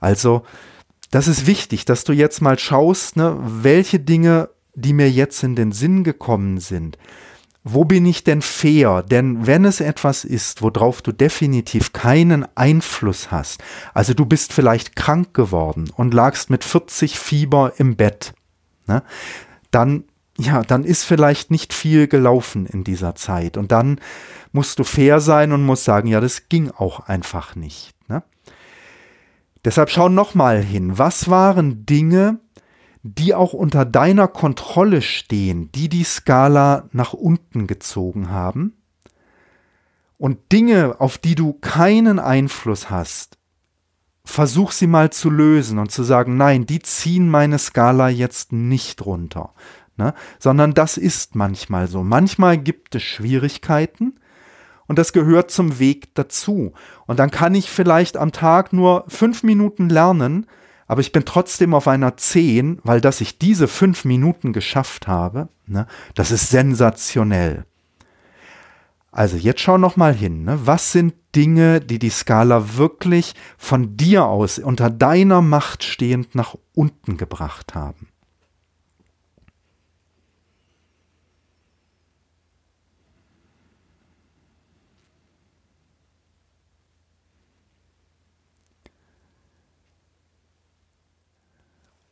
Also, 0.00 0.42
das 1.12 1.28
ist 1.28 1.46
wichtig, 1.46 1.84
dass 1.84 2.02
du 2.02 2.12
jetzt 2.12 2.42
mal 2.42 2.58
schaust, 2.58 3.16
ne, 3.16 3.38
welche 3.44 4.00
Dinge, 4.00 4.48
die 4.74 4.92
mir 4.92 5.08
jetzt 5.08 5.44
in 5.44 5.54
den 5.54 5.70
Sinn 5.70 6.02
gekommen 6.02 6.58
sind, 6.58 6.98
wo 7.72 7.84
bin 7.84 8.06
ich 8.06 8.24
denn 8.24 8.42
fair? 8.42 9.02
Denn 9.02 9.46
wenn 9.46 9.64
es 9.64 9.80
etwas 9.80 10.24
ist, 10.24 10.62
worauf 10.62 11.02
du 11.02 11.12
definitiv 11.12 11.92
keinen 11.92 12.46
Einfluss 12.56 13.30
hast, 13.30 13.62
also 13.94 14.14
du 14.14 14.26
bist 14.26 14.52
vielleicht 14.52 14.96
krank 14.96 15.34
geworden 15.34 15.90
und 15.96 16.14
lagst 16.14 16.50
mit 16.50 16.64
40 16.64 17.18
Fieber 17.18 17.72
im 17.78 17.96
Bett, 17.96 18.34
ne, 18.86 19.02
dann 19.70 20.04
ja, 20.40 20.62
dann 20.62 20.84
ist 20.84 21.02
vielleicht 21.02 21.50
nicht 21.50 21.74
viel 21.74 22.06
gelaufen 22.06 22.64
in 22.66 22.84
dieser 22.84 23.16
Zeit. 23.16 23.56
Und 23.56 23.72
dann 23.72 24.00
musst 24.52 24.78
du 24.78 24.84
fair 24.84 25.20
sein 25.20 25.52
und 25.52 25.64
musst 25.64 25.84
sagen, 25.84 26.08
ja, 26.08 26.20
das 26.20 26.48
ging 26.48 26.70
auch 26.70 27.00
einfach 27.00 27.56
nicht. 27.56 27.90
Ne? 28.08 28.22
Deshalb 29.64 29.90
schau 29.90 30.08
nochmal 30.08 30.62
hin. 30.62 30.96
Was 30.96 31.28
waren 31.28 31.84
Dinge, 31.84 32.38
die 33.02 33.34
auch 33.34 33.52
unter 33.52 33.84
deiner 33.84 34.28
Kontrolle 34.28 35.02
stehen, 35.02 35.70
die 35.72 35.88
die 35.88 36.04
Skala 36.04 36.88
nach 36.92 37.12
unten 37.12 37.66
gezogen 37.66 38.30
haben? 38.30 38.74
Und 40.16 40.52
Dinge, 40.52 40.96
auf 40.98 41.18
die 41.18 41.34
du 41.34 41.52
keinen 41.52 42.18
Einfluss 42.18 42.90
hast, 42.90 43.38
versuch 44.24 44.72
sie 44.72 44.88
mal 44.88 45.10
zu 45.10 45.30
lösen 45.30 45.78
und 45.78 45.90
zu 45.90 46.02
sagen, 46.02 46.36
nein, 46.36 46.66
die 46.66 46.80
ziehen 46.80 47.30
meine 47.30 47.58
Skala 47.58 48.08
jetzt 48.08 48.52
nicht 48.52 49.06
runter. 49.06 49.54
Ne? 49.96 50.12
Sondern 50.38 50.74
das 50.74 50.96
ist 50.96 51.34
manchmal 51.34 51.86
so. 51.86 52.02
Manchmal 52.02 52.58
gibt 52.58 52.94
es 52.94 53.02
Schwierigkeiten, 53.04 54.18
und 54.88 54.98
das 54.98 55.12
gehört 55.12 55.50
zum 55.50 55.78
Weg 55.78 56.14
dazu. 56.14 56.72
Und 57.06 57.18
dann 57.18 57.30
kann 57.30 57.54
ich 57.54 57.70
vielleicht 57.70 58.16
am 58.16 58.32
Tag 58.32 58.72
nur 58.72 59.04
fünf 59.06 59.42
Minuten 59.44 59.88
lernen, 59.88 60.46
aber 60.88 61.02
ich 61.02 61.12
bin 61.12 61.24
trotzdem 61.24 61.74
auf 61.74 61.86
einer 61.86 62.16
zehn, 62.16 62.80
weil 62.82 63.00
dass 63.00 63.20
ich 63.20 63.38
diese 63.38 63.68
fünf 63.68 64.04
Minuten 64.04 64.52
geschafft 64.52 65.06
habe, 65.06 65.48
ne, 65.66 65.86
das 66.14 66.32
ist 66.32 66.48
sensationell. 66.48 67.64
Also 69.12 69.36
jetzt 69.36 69.60
schau 69.60 69.78
noch 69.78 69.96
mal 69.96 70.14
hin. 70.14 70.44
Ne? 70.44 70.58
Was 70.64 70.92
sind 70.92 71.14
Dinge, 71.34 71.80
die 71.80 71.98
die 71.98 72.10
Skala 72.10 72.76
wirklich 72.76 73.34
von 73.56 73.96
dir 73.96 74.26
aus 74.26 74.58
unter 74.58 74.90
deiner 74.90 75.42
Macht 75.42 75.82
stehend 75.82 76.34
nach 76.34 76.56
unten 76.74 77.16
gebracht 77.16 77.74
haben? 77.74 78.08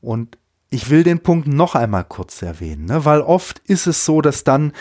Und 0.06 0.38
ich 0.70 0.90
will 0.90 1.02
den 1.02 1.20
Punkt 1.20 1.48
noch 1.48 1.74
einmal 1.74 2.04
kurz 2.04 2.42
erwähnen, 2.42 2.86
ne? 2.86 3.04
weil 3.04 3.20
oft 3.20 3.60
ist 3.60 3.86
es 3.86 4.04
so, 4.04 4.20
dass 4.20 4.44
dann 4.44 4.72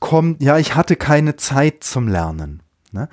kommt, 0.00 0.42
ja, 0.42 0.58
ich 0.58 0.74
hatte 0.74 0.96
keine 0.96 1.36
Zeit 1.36 1.82
zum 1.84 2.08
Lernen. 2.08 2.62
Ne? 2.92 3.08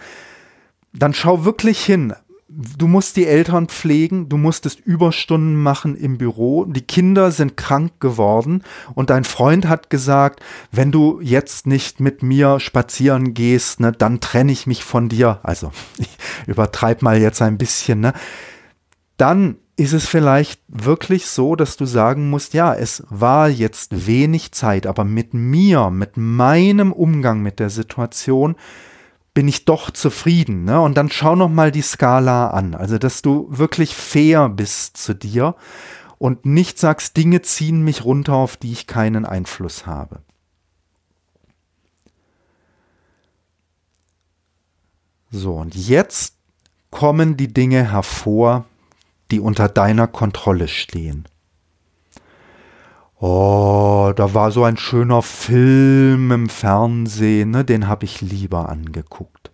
dann 0.94 1.14
schau 1.14 1.46
wirklich 1.46 1.84
hin. 1.84 2.14
Du 2.54 2.88
musst 2.88 3.16
die 3.16 3.28
Eltern 3.28 3.68
pflegen, 3.68 4.28
du 4.28 4.36
musstest 4.36 4.82
Überstunden 4.82 5.56
machen 5.56 5.96
im 5.96 6.18
Büro, 6.18 6.66
die 6.66 6.82
Kinder 6.82 7.32
sind 7.32 7.56
krank 7.56 8.02
geworden 8.02 8.64
und 8.94 9.10
dein 9.10 9.24
Freund 9.24 9.70
hat 9.70 9.90
gesagt, 9.90 10.42
wenn 10.70 10.92
du 10.92 11.22
jetzt 11.22 11.66
nicht 11.66 12.02
mit 12.02 12.24
mir 12.24 12.60
spazieren 12.60 13.34
gehst, 13.34 13.80
ne, 13.80 13.94
dann 13.94 14.20
trenne 14.20 14.52
ich 14.52 14.68
mich 14.68 14.84
von 14.84 15.08
dir. 15.08 15.40
Also, 15.44 15.72
ich 15.98 16.10
übertreib 16.46 17.02
mal 17.02 17.22
jetzt 17.22 17.42
ein 17.42 17.58
bisschen, 17.58 18.02
ne? 18.02 18.12
Dann 19.16 19.56
ist 19.82 19.94
es 19.94 20.08
vielleicht 20.08 20.62
wirklich 20.68 21.26
so, 21.26 21.56
dass 21.56 21.76
du 21.76 21.86
sagen 21.86 22.30
musst, 22.30 22.54
ja, 22.54 22.76
es 22.76 23.04
war 23.10 23.50
jetzt 23.50 24.06
wenig 24.06 24.52
Zeit, 24.52 24.86
aber 24.86 25.04
mit 25.04 25.34
mir, 25.34 25.90
mit 25.90 26.18
meinem 26.18 26.92
Umgang 26.92 27.42
mit 27.42 27.60
der 27.60 27.72
Situation, 27.72 28.56
bin 29.34 29.48
ich 29.48 29.66
doch 29.66 29.90
zufrieden. 29.90 30.66
Ne? 30.66 30.80
Und 30.80 30.98
dann 30.98 31.10
schau 31.10 31.36
noch 31.36 31.50
mal 31.50 31.72
die 31.72 31.82
Skala 31.82 32.52
an. 32.52 32.76
Also, 32.76 33.00
dass 33.00 33.24
du 33.24 33.48
wirklich 33.50 33.96
fair 33.96 34.50
bist 34.50 34.98
zu 34.98 35.16
dir 35.16 35.56
und 36.20 36.46
nicht 36.46 36.78
sagst, 36.78 37.18
Dinge 37.18 37.42
ziehen 37.42 37.82
mich 37.84 38.06
runter, 38.06 38.34
auf 38.36 38.58
die 38.58 38.74
ich 38.74 38.86
keinen 38.86 39.26
Einfluss 39.26 39.88
habe. 39.88 40.20
So, 45.32 45.56
und 45.56 45.74
jetzt 45.74 46.36
kommen 46.92 47.36
die 47.36 47.52
Dinge 47.52 47.92
hervor, 47.92 48.66
die 49.32 49.40
unter 49.40 49.70
deiner 49.70 50.08
Kontrolle 50.08 50.68
stehen. 50.68 51.28
Oh, 53.20 54.14
da 54.16 54.34
war 54.34 54.52
so 54.52 54.64
ein 54.64 54.78
schöner 54.78 55.22
Film 55.22 56.32
im 56.32 56.50
Fernsehen, 56.50 57.52
ne? 57.52 57.64
den 57.64 57.88
habe 57.88 58.06
ich 58.06 58.22
lieber 58.22 58.70
angeguckt. 58.70 59.52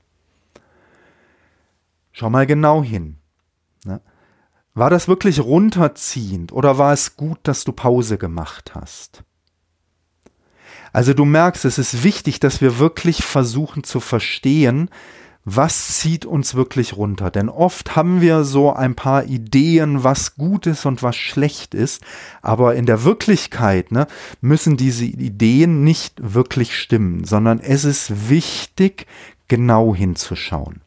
Schau 2.14 2.30
mal 2.30 2.48
genau 2.48 2.82
hin. 2.82 3.18
Ne? 3.84 4.02
War 4.74 4.90
das 4.90 5.08
wirklich 5.08 5.42
runterziehend 5.42 6.54
oder 6.54 6.78
war 6.78 6.94
es 6.94 7.18
gut, 7.18 7.40
dass 7.44 7.64
du 7.64 7.74
Pause 7.74 8.18
gemacht 8.18 8.74
hast? 8.74 9.24
Also 10.94 11.14
du 11.14 11.26
merkst, 11.26 11.66
es 11.66 11.78
ist 11.78 12.04
wichtig, 12.04 12.40
dass 12.40 12.62
wir 12.62 12.80
wirklich 12.80 13.24
versuchen 13.24 13.84
zu 13.84 14.00
verstehen, 14.00 14.90
was 15.50 16.00
zieht 16.00 16.26
uns 16.26 16.56
wirklich 16.56 16.98
runter? 16.98 17.32
Denn 17.32 17.48
oft 17.48 17.96
haben 17.96 18.20
wir 18.20 18.44
so 18.44 18.74
ein 18.74 18.96
paar 18.96 19.24
Ideen, 19.24 20.04
was 20.04 20.36
gut 20.36 20.68
ist 20.68 20.86
und 20.86 21.04
was 21.04 21.16
schlecht 21.16 21.74
ist, 21.74 22.04
aber 22.42 22.76
in 22.76 22.86
der 22.86 23.06
Wirklichkeit 23.06 23.94
ne, 23.94 24.08
müssen 24.42 24.76
diese 24.76 25.06
Ideen 25.06 25.86
nicht 25.86 26.16
wirklich 26.22 26.78
stimmen, 26.78 27.24
sondern 27.24 27.62
es 27.62 27.86
ist 27.86 28.30
wichtig, 28.30 29.08
genau 29.48 29.96
hinzuschauen. 29.96 30.82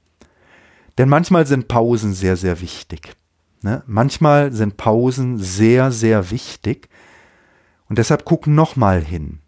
Denn 0.98 1.08
manchmal 1.08 1.46
sind 1.46 1.66
Pausen 1.66 2.12
sehr, 2.12 2.36
sehr 2.36 2.60
wichtig. 2.60 3.14
Ne? 3.62 3.82
Manchmal 3.86 4.52
sind 4.52 4.76
Pausen 4.76 5.38
sehr, 5.38 5.90
sehr 5.90 6.30
wichtig. 6.30 6.90
Und 7.88 7.96
deshalb 7.96 8.26
guck 8.26 8.46
nochmal 8.46 9.02
hin. 9.02 9.38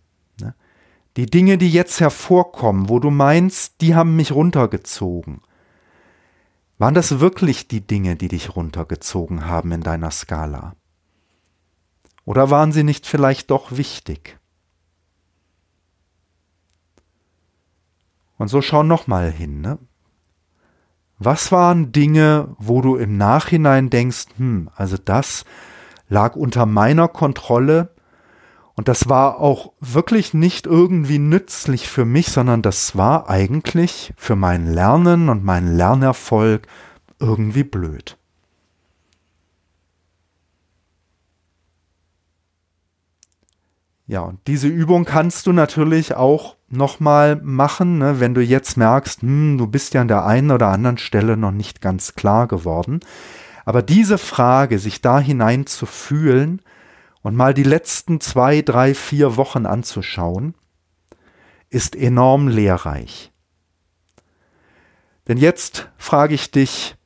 Die 1.16 1.26
Dinge, 1.26 1.58
die 1.58 1.70
jetzt 1.70 2.00
hervorkommen, 2.00 2.88
wo 2.88 2.98
du 2.98 3.10
meinst, 3.10 3.80
die 3.80 3.94
haben 3.94 4.16
mich 4.16 4.32
runtergezogen. 4.32 5.42
Waren 6.78 6.94
das 6.94 7.20
wirklich 7.20 7.68
die 7.68 7.86
Dinge, 7.86 8.16
die 8.16 8.28
dich 8.28 8.56
runtergezogen 8.56 9.46
haben 9.46 9.72
in 9.72 9.82
deiner 9.82 10.10
Skala? 10.10 10.74
Oder 12.24 12.50
waren 12.50 12.72
sie 12.72 12.82
nicht 12.82 13.06
vielleicht 13.06 13.50
doch 13.50 13.72
wichtig? 13.72 14.38
Und 18.38 18.48
so 18.48 18.62
schau 18.62 18.82
nochmal 18.82 19.30
hin. 19.30 19.60
Ne? 19.60 19.78
Was 21.18 21.52
waren 21.52 21.92
Dinge, 21.92 22.56
wo 22.58 22.80
du 22.80 22.96
im 22.96 23.16
Nachhinein 23.16 23.90
denkst, 23.90 24.26
hm, 24.36 24.70
also 24.74 24.96
das 24.96 25.44
lag 26.08 26.34
unter 26.36 26.66
meiner 26.66 27.06
Kontrolle, 27.06 27.94
und 28.74 28.88
das 28.88 29.08
war 29.08 29.38
auch 29.38 29.72
wirklich 29.80 30.32
nicht 30.32 30.66
irgendwie 30.66 31.18
nützlich 31.18 31.88
für 31.88 32.04
mich, 32.04 32.28
sondern 32.28 32.62
das 32.62 32.96
war 32.96 33.28
eigentlich 33.28 34.14
für 34.16 34.36
mein 34.36 34.66
Lernen 34.66 35.28
und 35.28 35.44
meinen 35.44 35.76
Lernerfolg 35.76 36.66
irgendwie 37.18 37.64
blöd. 37.64 38.16
Ja, 44.06 44.20
und 44.20 44.40
diese 44.46 44.68
Übung 44.68 45.04
kannst 45.04 45.46
du 45.46 45.52
natürlich 45.52 46.14
auch 46.16 46.56
nochmal 46.68 47.36
machen, 47.36 47.98
ne, 47.98 48.20
wenn 48.20 48.34
du 48.34 48.42
jetzt 48.42 48.76
merkst, 48.76 49.22
hm, 49.22 49.58
du 49.58 49.66
bist 49.66 49.94
ja 49.94 50.00
an 50.00 50.08
der 50.08 50.26
einen 50.26 50.50
oder 50.50 50.68
anderen 50.68 50.98
Stelle 50.98 51.36
noch 51.36 51.52
nicht 51.52 51.80
ganz 51.80 52.14
klar 52.14 52.46
geworden. 52.46 53.00
Aber 53.64 53.80
diese 53.80 54.18
Frage, 54.18 54.78
sich 54.78 55.00
da 55.02 55.20
hinein 55.20 55.66
zu 55.66 55.86
fühlen, 55.86 56.60
und 57.22 57.36
mal 57.36 57.54
die 57.54 57.62
letzten 57.62 58.20
zwei, 58.20 58.62
drei, 58.62 58.94
vier 58.94 59.36
Wochen 59.36 59.66
anzuschauen, 59.66 60.54
ist 61.70 61.96
enorm 61.96 62.48
lehrreich. 62.48 63.32
Denn 65.28 65.38
jetzt 65.38 65.88
frage 65.96 66.34
ich 66.34 66.50
dich, 66.50 66.96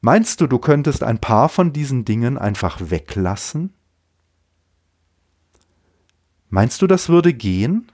meinst 0.00 0.40
du, 0.40 0.46
du 0.46 0.58
könntest 0.58 1.02
ein 1.02 1.18
paar 1.18 1.48
von 1.48 1.72
diesen 1.72 2.04
Dingen 2.04 2.38
einfach 2.38 2.78
weglassen? 2.90 3.72
Meinst 6.50 6.82
du, 6.82 6.86
das 6.86 7.08
würde 7.08 7.32
gehen? 7.32 7.90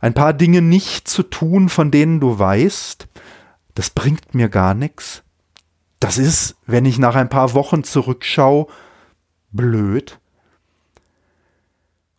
Ein 0.00 0.14
paar 0.14 0.32
Dinge 0.32 0.62
nicht 0.62 1.06
zu 1.06 1.22
tun, 1.22 1.68
von 1.68 1.92
denen 1.92 2.18
du 2.18 2.38
weißt, 2.38 3.06
das 3.74 3.90
bringt 3.90 4.34
mir 4.34 4.48
gar 4.48 4.74
nichts. 4.74 5.22
Das 6.00 6.18
ist, 6.18 6.56
wenn 6.66 6.86
ich 6.86 6.98
nach 6.98 7.14
ein 7.14 7.28
paar 7.28 7.54
Wochen 7.54 7.84
zurückschaue, 7.84 8.66
blöd. 9.52 10.18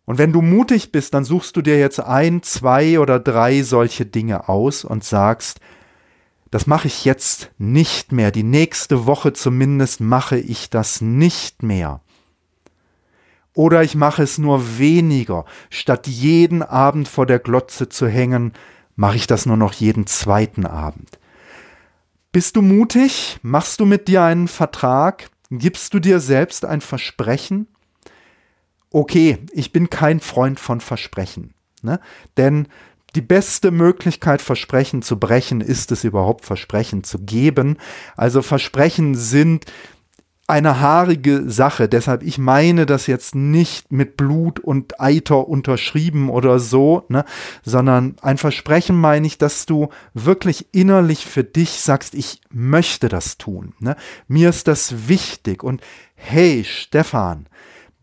Und 0.06 0.18
wenn 0.18 0.32
du 0.32 0.42
mutig 0.42 0.92
bist, 0.92 1.14
dann 1.14 1.24
suchst 1.24 1.56
du 1.56 1.62
dir 1.62 1.78
jetzt 1.78 2.00
ein, 2.00 2.42
zwei 2.42 3.00
oder 3.00 3.18
drei 3.18 3.62
solche 3.62 4.04
Dinge 4.04 4.48
aus 4.48 4.84
und 4.84 5.02
sagst, 5.02 5.60
das 6.50 6.66
mache 6.66 6.86
ich 6.86 7.04
jetzt 7.04 7.50
nicht 7.58 8.12
mehr, 8.12 8.30
die 8.30 8.42
nächste 8.44 9.06
Woche 9.06 9.32
zumindest 9.32 10.00
mache 10.00 10.38
ich 10.38 10.70
das 10.70 11.00
nicht 11.00 11.62
mehr. 11.62 12.00
Oder 13.54 13.82
ich 13.82 13.94
mache 13.94 14.22
es 14.22 14.38
nur 14.38 14.78
weniger. 14.78 15.44
Statt 15.70 16.06
jeden 16.06 16.62
Abend 16.62 17.08
vor 17.08 17.24
der 17.24 17.38
Glotze 17.38 17.88
zu 17.88 18.06
hängen, 18.08 18.52
mache 18.96 19.16
ich 19.16 19.26
das 19.26 19.46
nur 19.46 19.56
noch 19.56 19.72
jeden 19.72 20.06
zweiten 20.06 20.66
Abend. 20.66 21.18
Bist 22.32 22.56
du 22.56 22.62
mutig? 22.62 23.38
Machst 23.42 23.80
du 23.80 23.86
mit 23.86 24.08
dir 24.08 24.22
einen 24.22 24.48
Vertrag? 24.48 25.30
Gibst 25.58 25.94
du 25.94 25.98
dir 25.98 26.20
selbst 26.20 26.64
ein 26.64 26.80
Versprechen? 26.80 27.66
Okay, 28.90 29.38
ich 29.52 29.72
bin 29.72 29.90
kein 29.90 30.20
Freund 30.20 30.60
von 30.60 30.80
Versprechen. 30.80 31.54
Ne? 31.82 32.00
Denn 32.36 32.68
die 33.14 33.22
beste 33.22 33.70
Möglichkeit, 33.70 34.42
Versprechen 34.42 35.02
zu 35.02 35.18
brechen, 35.18 35.60
ist 35.60 35.92
es 35.92 36.04
überhaupt, 36.04 36.44
Versprechen 36.44 37.04
zu 37.04 37.20
geben. 37.20 37.78
Also 38.16 38.42
Versprechen 38.42 39.14
sind 39.14 39.66
eine 40.46 40.80
haarige 40.80 41.50
Sache. 41.50 41.88
Deshalb, 41.88 42.22
ich 42.22 42.38
meine 42.38 42.84
das 42.86 43.06
jetzt 43.06 43.34
nicht 43.34 43.90
mit 43.90 44.16
Blut 44.16 44.60
und 44.60 45.00
Eiter 45.00 45.48
unterschrieben 45.48 46.28
oder 46.28 46.58
so, 46.58 47.04
ne, 47.08 47.24
sondern 47.62 48.16
ein 48.20 48.36
Versprechen 48.36 48.96
meine 48.96 49.26
ich, 49.26 49.38
dass 49.38 49.64
du 49.66 49.88
wirklich 50.12 50.66
innerlich 50.72 51.24
für 51.24 51.44
dich 51.44 51.80
sagst, 51.80 52.14
ich 52.14 52.40
möchte 52.50 53.08
das 53.08 53.38
tun. 53.38 53.72
Ne? 53.80 53.96
Mir 54.28 54.50
ist 54.50 54.68
das 54.68 55.08
wichtig 55.08 55.62
und 55.62 55.80
hey, 56.14 56.64
Stefan, 56.64 57.46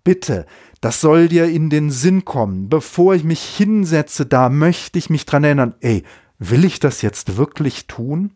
bitte, 0.03 0.47
das 0.81 0.99
soll 0.99 1.27
dir 1.27 1.45
in 1.45 1.69
den 1.69 1.91
Sinn 1.91 2.25
kommen. 2.25 2.69
Bevor 2.69 3.13
ich 3.13 3.23
mich 3.23 3.43
hinsetze, 3.43 4.25
da 4.25 4.49
möchte 4.49 4.97
ich 4.97 5.11
mich 5.11 5.25
dran 5.25 5.43
erinnern, 5.43 5.75
ey, 5.79 6.03
will 6.39 6.65
ich 6.65 6.79
das 6.79 7.03
jetzt 7.03 7.37
wirklich 7.37 7.85
tun? 7.85 8.31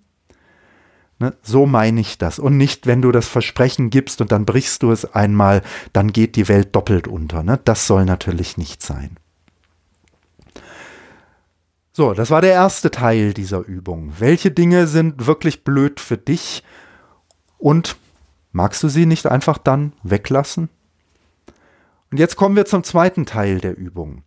Ne? 1.19 1.33
So 1.41 1.65
meine 1.65 2.01
ich 2.01 2.17
das. 2.17 2.39
Und 2.39 2.57
nicht, 2.57 2.87
wenn 2.87 3.01
du 3.01 3.11
das 3.11 3.27
Versprechen 3.27 3.89
gibst 3.89 4.21
und 4.21 4.31
dann 4.31 4.45
brichst 4.45 4.83
du 4.83 4.91
es 4.91 5.05
einmal, 5.13 5.61
dann 5.93 6.11
geht 6.11 6.35
die 6.35 6.47
Welt 6.47 6.75
doppelt 6.75 7.07
unter. 7.07 7.43
Ne? 7.43 7.59
Das 7.63 7.87
soll 7.87 8.05
natürlich 8.05 8.57
nicht 8.57 8.81
sein. 8.81 9.17
So, 11.93 12.13
das 12.13 12.29
war 12.29 12.41
der 12.41 12.51
erste 12.51 12.91
Teil 12.91 13.33
dieser 13.33 13.59
Übung. 13.59 14.11
Welche 14.19 14.51
Dinge 14.51 14.85
sind 14.87 15.27
wirklich 15.27 15.63
blöd 15.63 16.01
für 16.01 16.17
dich 16.17 16.61
und 17.57 17.95
magst 18.51 18.83
du 18.83 18.89
sie 18.89 19.05
nicht 19.05 19.27
einfach 19.27 19.57
dann 19.57 19.93
weglassen? 20.03 20.67
Und 22.11 22.17
jetzt 22.17 22.35
kommen 22.35 22.57
wir 22.57 22.65
zum 22.65 22.83
zweiten 22.83 23.25
Teil 23.25 23.59
der 23.59 23.77
Übung. 23.77 24.23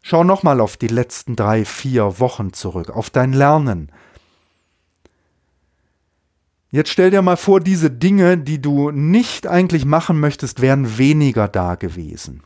Schau 0.00 0.24
nochmal 0.24 0.60
auf 0.60 0.78
die 0.78 0.88
letzten 0.88 1.36
drei, 1.36 1.66
vier 1.66 2.18
Wochen 2.18 2.54
zurück, 2.54 2.88
auf 2.88 3.10
dein 3.10 3.34
Lernen. 3.34 3.92
Jetzt 6.70 6.90
stell 6.90 7.10
dir 7.10 7.22
mal 7.22 7.36
vor, 7.36 7.60
diese 7.60 7.90
Dinge, 7.90 8.38
die 8.38 8.60
du 8.60 8.90
nicht 8.90 9.46
eigentlich 9.46 9.84
machen 9.84 10.18
möchtest, 10.18 10.60
wären 10.60 10.98
weniger 10.98 11.48
da 11.48 11.76
gewesen. 11.76 12.42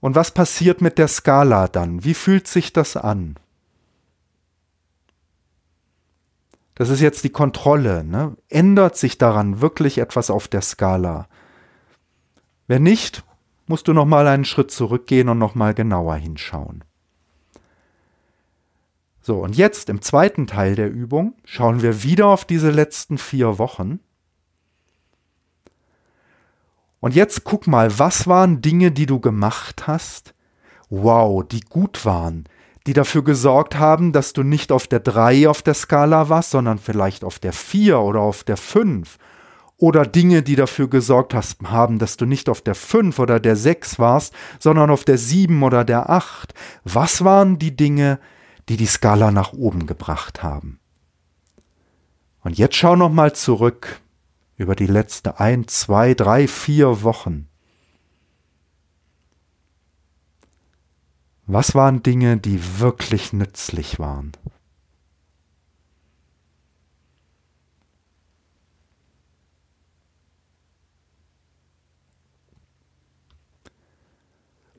Und 0.00 0.14
was 0.14 0.32
passiert 0.32 0.80
mit 0.80 0.98
der 0.98 1.08
Skala 1.08 1.68
dann? 1.68 2.04
Wie 2.04 2.14
fühlt 2.14 2.48
sich 2.48 2.72
das 2.72 2.96
an? 2.96 3.36
Das 6.74 6.88
ist 6.88 7.00
jetzt 7.00 7.24
die 7.24 7.30
Kontrolle. 7.30 8.04
Ne? 8.04 8.36
Ändert 8.48 8.96
sich 8.96 9.18
daran 9.18 9.60
wirklich 9.60 9.98
etwas 9.98 10.30
auf 10.30 10.48
der 10.48 10.62
Skala? 10.62 11.28
Wenn 12.66 12.82
nicht, 12.82 13.22
musst 13.66 13.88
du 13.88 13.92
noch 13.92 14.06
mal 14.06 14.26
einen 14.26 14.46
Schritt 14.46 14.70
zurückgehen 14.70 15.28
und 15.28 15.38
noch 15.38 15.54
mal 15.54 15.74
genauer 15.74 16.16
hinschauen. 16.16 16.84
So, 19.30 19.36
und 19.36 19.56
jetzt 19.56 19.88
im 19.88 20.02
zweiten 20.02 20.48
Teil 20.48 20.74
der 20.74 20.90
Übung 20.90 21.34
schauen 21.44 21.82
wir 21.82 22.02
wieder 22.02 22.26
auf 22.26 22.44
diese 22.44 22.72
letzten 22.72 23.16
vier 23.16 23.58
Wochen. 23.58 24.00
Und 26.98 27.14
jetzt 27.14 27.44
guck 27.44 27.68
mal, 27.68 27.96
was 27.96 28.26
waren 28.26 28.60
Dinge, 28.60 28.90
die 28.90 29.06
du 29.06 29.20
gemacht 29.20 29.86
hast? 29.86 30.34
Wow, 30.88 31.46
die 31.46 31.60
gut 31.60 32.04
waren, 32.04 32.42
die 32.88 32.92
dafür 32.92 33.22
gesorgt 33.22 33.78
haben, 33.78 34.10
dass 34.12 34.32
du 34.32 34.42
nicht 34.42 34.72
auf 34.72 34.88
der 34.88 34.98
3 34.98 35.48
auf 35.48 35.62
der 35.62 35.74
Skala 35.74 36.28
warst, 36.28 36.50
sondern 36.50 36.78
vielleicht 36.78 37.22
auf 37.22 37.38
der 37.38 37.52
4 37.52 38.00
oder 38.00 38.22
auf 38.22 38.42
der 38.42 38.56
5. 38.56 39.16
Oder 39.76 40.06
Dinge, 40.06 40.42
die 40.42 40.56
dafür 40.56 40.88
gesorgt 40.88 41.34
haben, 41.62 42.00
dass 42.00 42.16
du 42.16 42.26
nicht 42.26 42.48
auf 42.48 42.62
der 42.62 42.74
5 42.74 43.16
oder 43.20 43.38
der 43.38 43.54
6 43.54 44.00
warst, 44.00 44.34
sondern 44.58 44.90
auf 44.90 45.04
der 45.04 45.18
7 45.18 45.62
oder 45.62 45.84
der 45.84 46.10
8. 46.10 46.52
Was 46.82 47.22
waren 47.24 47.60
die 47.60 47.76
Dinge, 47.76 48.18
die 48.18 48.39
die 48.76 48.86
Skala 48.86 49.30
nach 49.30 49.52
oben 49.52 49.86
gebracht 49.86 50.42
haben? 50.42 50.80
Und 52.42 52.58
jetzt 52.58 52.76
schau 52.76 52.96
noch 52.96 53.10
mal 53.10 53.34
zurück 53.34 54.00
über 54.56 54.74
die 54.74 54.86
letzten 54.86 55.30
ein, 55.30 55.68
zwei, 55.68 56.14
drei, 56.14 56.46
vier 56.46 57.02
Wochen. 57.02 57.48
Was 61.46 61.74
waren 61.74 62.02
Dinge, 62.02 62.36
die 62.36 62.78
wirklich 62.78 63.32
nützlich 63.32 63.98
waren? 63.98 64.32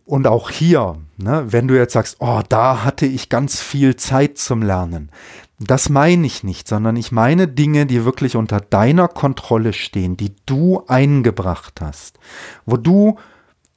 Und 0.06 0.28
auch 0.28 0.50
hier, 0.50 0.98
ne, 1.18 1.46
wenn 1.48 1.68
du 1.68 1.78
jetzt 1.78 1.94
sagst, 1.94 2.18
oh, 2.20 2.42
da 2.50 2.84
hatte 2.84 3.06
ich 3.06 3.30
ganz 3.30 3.62
viel 3.62 3.96
Zeit 3.96 4.38
zum 4.38 4.62
Lernen, 4.62 5.12
das 5.60 5.90
meine 5.90 6.26
ich 6.26 6.44
nicht, 6.44 6.68
sondern 6.68 6.96
ich 6.96 7.12
meine 7.12 7.48
Dinge, 7.48 7.86
die 7.86 8.04
wirklich 8.04 8.36
unter 8.36 8.60
deiner 8.60 9.08
Kontrolle 9.08 9.74
stehen, 9.74 10.18
die 10.18 10.36
du 10.46 10.84
eingebracht 10.88 11.82
hast, 11.82 12.20
wo 12.66 12.78
du 12.78 13.18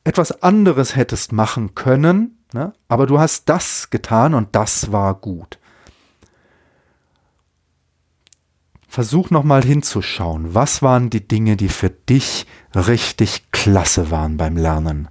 etwas 0.02 0.42
anderes 0.42 0.96
hättest 0.96 1.32
machen 1.32 1.74
können, 1.74 2.34
Ne? 2.54 2.72
Aber 2.86 3.06
du 3.06 3.18
hast 3.18 3.48
das 3.48 3.90
getan 3.90 4.32
und 4.32 4.54
das 4.54 4.92
war 4.92 5.14
gut. 5.14 5.58
Versuch 8.86 9.30
nochmal 9.30 9.64
hinzuschauen. 9.64 10.54
Was 10.54 10.80
waren 10.80 11.10
die 11.10 11.26
Dinge, 11.26 11.56
die 11.56 11.68
für 11.68 11.90
dich 11.90 12.46
richtig 12.72 13.50
klasse 13.50 14.12
waren 14.12 14.36
beim 14.36 14.56
Lernen? 14.56 15.08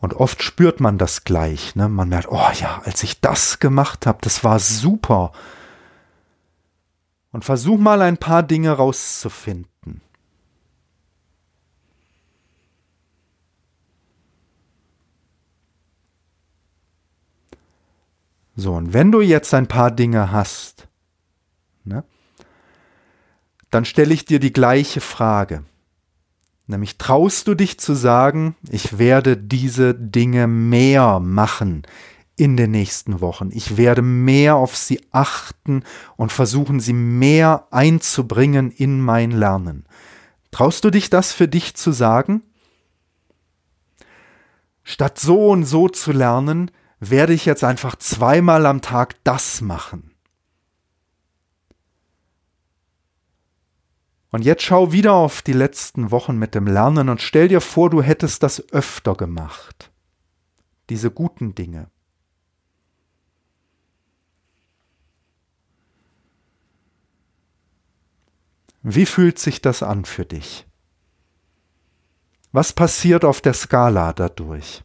Und 0.00 0.14
oft 0.14 0.42
spürt 0.42 0.80
man 0.80 0.96
das 0.96 1.24
gleich. 1.24 1.74
Ne? 1.74 1.88
Man 1.88 2.08
merkt, 2.08 2.28
oh 2.30 2.50
ja, 2.60 2.80
als 2.84 3.02
ich 3.02 3.20
das 3.20 3.58
gemacht 3.58 4.06
habe, 4.06 4.18
das 4.22 4.44
war 4.44 4.58
super. 4.60 5.32
Und 7.32 7.44
versuch 7.44 7.78
mal 7.78 8.00
ein 8.02 8.16
paar 8.16 8.42
Dinge 8.42 8.72
rauszufinden. 8.72 10.00
So, 18.60 18.74
und 18.74 18.92
wenn 18.92 19.12
du 19.12 19.20
jetzt 19.20 19.54
ein 19.54 19.68
paar 19.68 19.92
Dinge 19.92 20.32
hast, 20.32 20.88
ne, 21.84 22.02
dann 23.70 23.84
stelle 23.84 24.12
ich 24.12 24.24
dir 24.24 24.40
die 24.40 24.52
gleiche 24.52 25.00
Frage. 25.00 25.62
Nämlich 26.68 26.98
traust 26.98 27.48
du 27.48 27.54
dich 27.54 27.80
zu 27.80 27.94
sagen, 27.94 28.54
ich 28.70 28.98
werde 28.98 29.38
diese 29.38 29.94
Dinge 29.94 30.46
mehr 30.46 31.18
machen 31.18 31.82
in 32.36 32.58
den 32.58 32.70
nächsten 32.70 33.22
Wochen. 33.22 33.48
Ich 33.52 33.78
werde 33.78 34.02
mehr 34.02 34.56
auf 34.56 34.76
sie 34.76 35.00
achten 35.10 35.82
und 36.16 36.30
versuchen, 36.30 36.78
sie 36.78 36.92
mehr 36.92 37.66
einzubringen 37.70 38.70
in 38.70 39.00
mein 39.00 39.30
Lernen. 39.30 39.86
Traust 40.50 40.84
du 40.84 40.90
dich 40.90 41.08
das 41.08 41.32
für 41.32 41.48
dich 41.48 41.74
zu 41.74 41.90
sagen? 41.90 42.42
Statt 44.84 45.18
so 45.18 45.48
und 45.48 45.64
so 45.64 45.88
zu 45.88 46.12
lernen, 46.12 46.70
werde 47.00 47.32
ich 47.32 47.46
jetzt 47.46 47.64
einfach 47.64 47.96
zweimal 47.96 48.66
am 48.66 48.82
Tag 48.82 49.16
das 49.24 49.62
machen. 49.62 50.07
Und 54.30 54.44
jetzt 54.44 54.62
schau 54.62 54.92
wieder 54.92 55.14
auf 55.14 55.42
die 55.42 55.54
letzten 55.54 56.10
Wochen 56.10 56.36
mit 56.36 56.54
dem 56.54 56.66
Lernen 56.66 57.08
und 57.08 57.22
stell 57.22 57.48
dir 57.48 57.60
vor, 57.60 57.88
du 57.88 58.02
hättest 58.02 58.42
das 58.42 58.72
öfter 58.72 59.14
gemacht. 59.14 59.90
Diese 60.90 61.10
guten 61.10 61.54
Dinge. 61.54 61.90
Wie 68.82 69.06
fühlt 69.06 69.38
sich 69.38 69.60
das 69.60 69.82
an 69.82 70.04
für 70.04 70.24
dich? 70.24 70.66
Was 72.52 72.72
passiert 72.72 73.24
auf 73.24 73.40
der 73.40 73.54
Skala 73.54 74.12
dadurch? 74.12 74.82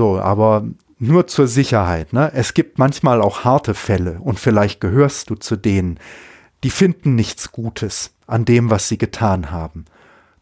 So, 0.00 0.18
aber 0.18 0.64
nur 0.98 1.26
zur 1.26 1.46
Sicherheit. 1.46 2.14
Ne? 2.14 2.32
Es 2.32 2.54
gibt 2.54 2.78
manchmal 2.78 3.20
auch 3.20 3.44
harte 3.44 3.74
Fälle 3.74 4.18
und 4.20 4.40
vielleicht 4.40 4.80
gehörst 4.80 5.28
du 5.28 5.34
zu 5.34 5.56
denen, 5.56 6.00
die 6.64 6.70
finden 6.70 7.16
nichts 7.16 7.52
Gutes 7.52 8.14
an 8.26 8.46
dem, 8.46 8.70
was 8.70 8.88
sie 8.88 8.96
getan 8.96 9.50
haben. 9.50 9.84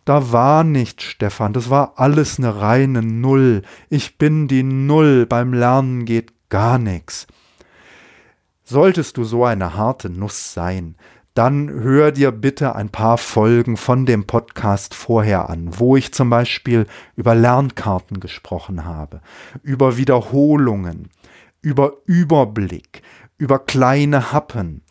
Da 0.04 0.30
war 0.30 0.62
nichts, 0.62 1.02
Stefan, 1.02 1.54
das 1.54 1.70
war 1.70 1.94
alles 1.96 2.38
eine 2.38 2.60
reine 2.60 3.02
Null. 3.02 3.62
Ich 3.90 4.16
bin 4.16 4.46
die 4.46 4.62
Null, 4.62 5.26
beim 5.26 5.52
Lernen 5.52 6.04
geht 6.04 6.30
gar 6.50 6.78
nichts. 6.78 7.26
Solltest 8.62 9.16
du 9.16 9.24
so 9.24 9.44
eine 9.44 9.74
harte 9.74 10.08
Nuss 10.08 10.54
sein, 10.54 10.94
dann 11.34 11.70
hör 11.70 12.12
dir 12.12 12.32
bitte 12.32 12.74
ein 12.74 12.88
paar 12.88 13.18
Folgen 13.18 13.76
von 13.76 14.06
dem 14.06 14.26
Podcast 14.26 14.94
vorher 14.94 15.48
an, 15.48 15.78
wo 15.78 15.96
ich 15.96 16.12
zum 16.12 16.30
Beispiel 16.30 16.86
über 17.16 17.34
Lernkarten 17.34 18.20
gesprochen 18.20 18.84
habe, 18.84 19.20
über 19.62 19.96
Wiederholungen, 19.96 21.10
über 21.62 21.92
Überblick, 22.06 23.02
über 23.36 23.58
kleine 23.58 24.32
Happen. 24.32 24.82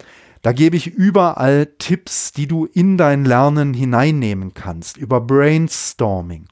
Da 0.42 0.54
gebe 0.54 0.78
ich 0.78 0.88
überall 0.88 1.66
Tipps, 1.78 2.32
die 2.32 2.48
du 2.48 2.66
in 2.66 2.98
dein 2.98 3.26
Lernen 3.26 3.74
hineinnehmen 3.74 4.54
kannst, 4.54 4.96
über 4.96 5.20
Brainstorming. 5.20 6.48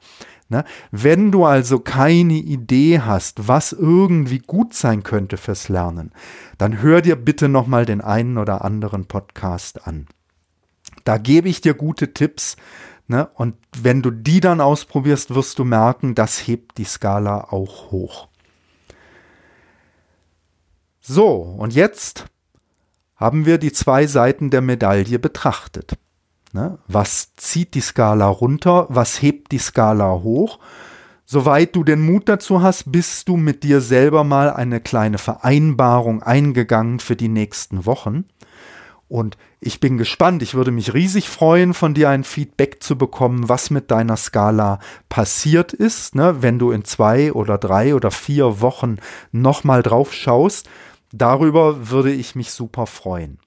Ne? 0.48 0.64
Wenn 0.92 1.32
du 1.32 1.44
also 1.44 1.80
keine 1.80 2.34
Idee 2.34 3.00
hast, 3.00 3.48
was 3.48 3.72
irgendwie 3.72 4.38
gut 4.38 4.74
sein 4.74 5.02
könnte 5.02 5.36
fürs 5.36 5.68
Lernen, 5.68 6.12
dann 6.56 6.80
hör 6.80 7.02
dir 7.02 7.16
bitte 7.16 7.48
nochmal 7.48 7.84
den 7.84 8.00
einen 8.00 8.38
oder 8.38 8.64
anderen 8.64 9.06
Podcast 9.06 9.86
an. 9.86 10.06
Da 11.04 11.18
gebe 11.18 11.48
ich 11.48 11.60
dir 11.60 11.74
gute 11.74 12.14
Tipps. 12.14 12.56
Ne? 13.08 13.28
Und 13.34 13.56
wenn 13.76 14.02
du 14.02 14.10
die 14.10 14.40
dann 14.40 14.60
ausprobierst, 14.60 15.34
wirst 15.34 15.58
du 15.58 15.64
merken, 15.64 16.14
das 16.14 16.46
hebt 16.46 16.78
die 16.78 16.84
Skala 16.84 17.48
auch 17.50 17.90
hoch. 17.90 18.28
So, 21.00 21.36
und 21.36 21.72
jetzt 21.72 22.26
haben 23.16 23.46
wir 23.46 23.58
die 23.58 23.72
zwei 23.72 24.06
Seiten 24.06 24.50
der 24.50 24.60
Medaille 24.60 25.18
betrachtet. 25.18 25.96
Ne? 26.56 26.78
Was 26.88 27.36
zieht 27.36 27.74
die 27.74 27.82
Skala 27.82 28.28
runter? 28.28 28.86
Was 28.88 29.20
hebt 29.20 29.52
die 29.52 29.58
Skala 29.58 30.22
hoch? 30.22 30.58
Soweit 31.26 31.76
du 31.76 31.84
den 31.84 32.00
Mut 32.00 32.30
dazu 32.30 32.62
hast, 32.62 32.90
bist 32.90 33.28
du 33.28 33.36
mit 33.36 33.62
dir 33.62 33.82
selber 33.82 34.24
mal 34.24 34.48
eine 34.48 34.80
kleine 34.80 35.18
Vereinbarung 35.18 36.22
eingegangen 36.22 36.98
für 36.98 37.14
die 37.14 37.28
nächsten 37.28 37.84
Wochen. 37.84 38.24
Und 39.06 39.36
ich 39.60 39.80
bin 39.80 39.98
gespannt. 39.98 40.42
Ich 40.42 40.54
würde 40.54 40.70
mich 40.70 40.94
riesig 40.94 41.28
freuen, 41.28 41.74
von 41.74 41.92
dir 41.92 42.08
ein 42.08 42.24
Feedback 42.24 42.82
zu 42.82 42.96
bekommen, 42.96 43.50
was 43.50 43.68
mit 43.68 43.90
deiner 43.90 44.16
Skala 44.16 44.78
passiert 45.10 45.74
ist, 45.74 46.14
ne? 46.14 46.36
wenn 46.40 46.58
du 46.58 46.70
in 46.70 46.84
zwei 46.84 47.34
oder 47.34 47.58
drei 47.58 47.94
oder 47.94 48.10
vier 48.10 48.62
Wochen 48.62 48.96
nochmal 49.30 49.82
drauf 49.82 50.14
schaust. 50.14 50.70
Darüber 51.12 51.90
würde 51.90 52.12
ich 52.12 52.34
mich 52.34 52.50
super 52.50 52.86
freuen. 52.86 53.38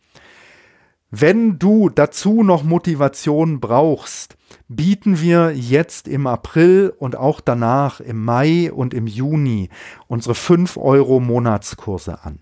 Wenn 1.11 1.57
du 1.57 1.89
dazu 1.89 2.43
noch 2.43 2.63
Motivation 2.63 3.59
brauchst, 3.59 4.37
bieten 4.67 5.19
wir 5.19 5.55
jetzt 5.55 6.07
im 6.07 6.27
April 6.27 6.93
und 6.99 7.15
auch 7.15 7.41
danach 7.41 7.99
im 7.99 8.23
Mai 8.23 8.71
und 8.71 8.93
im 8.93 9.07
Juni 9.07 9.69
unsere 10.07 10.35
5 10.35 10.77
Euro 10.77 11.19
Monatskurse 11.19 12.23
an. 12.23 12.39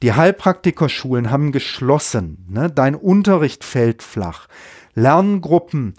Die 0.00 0.12
Heilpraktikerschulen 0.12 1.32
haben 1.32 1.50
geschlossen, 1.50 2.46
ne? 2.48 2.70
dein 2.70 2.94
Unterricht 2.94 3.64
fällt 3.64 4.00
flach. 4.00 4.46
Lerngruppen 4.94 5.94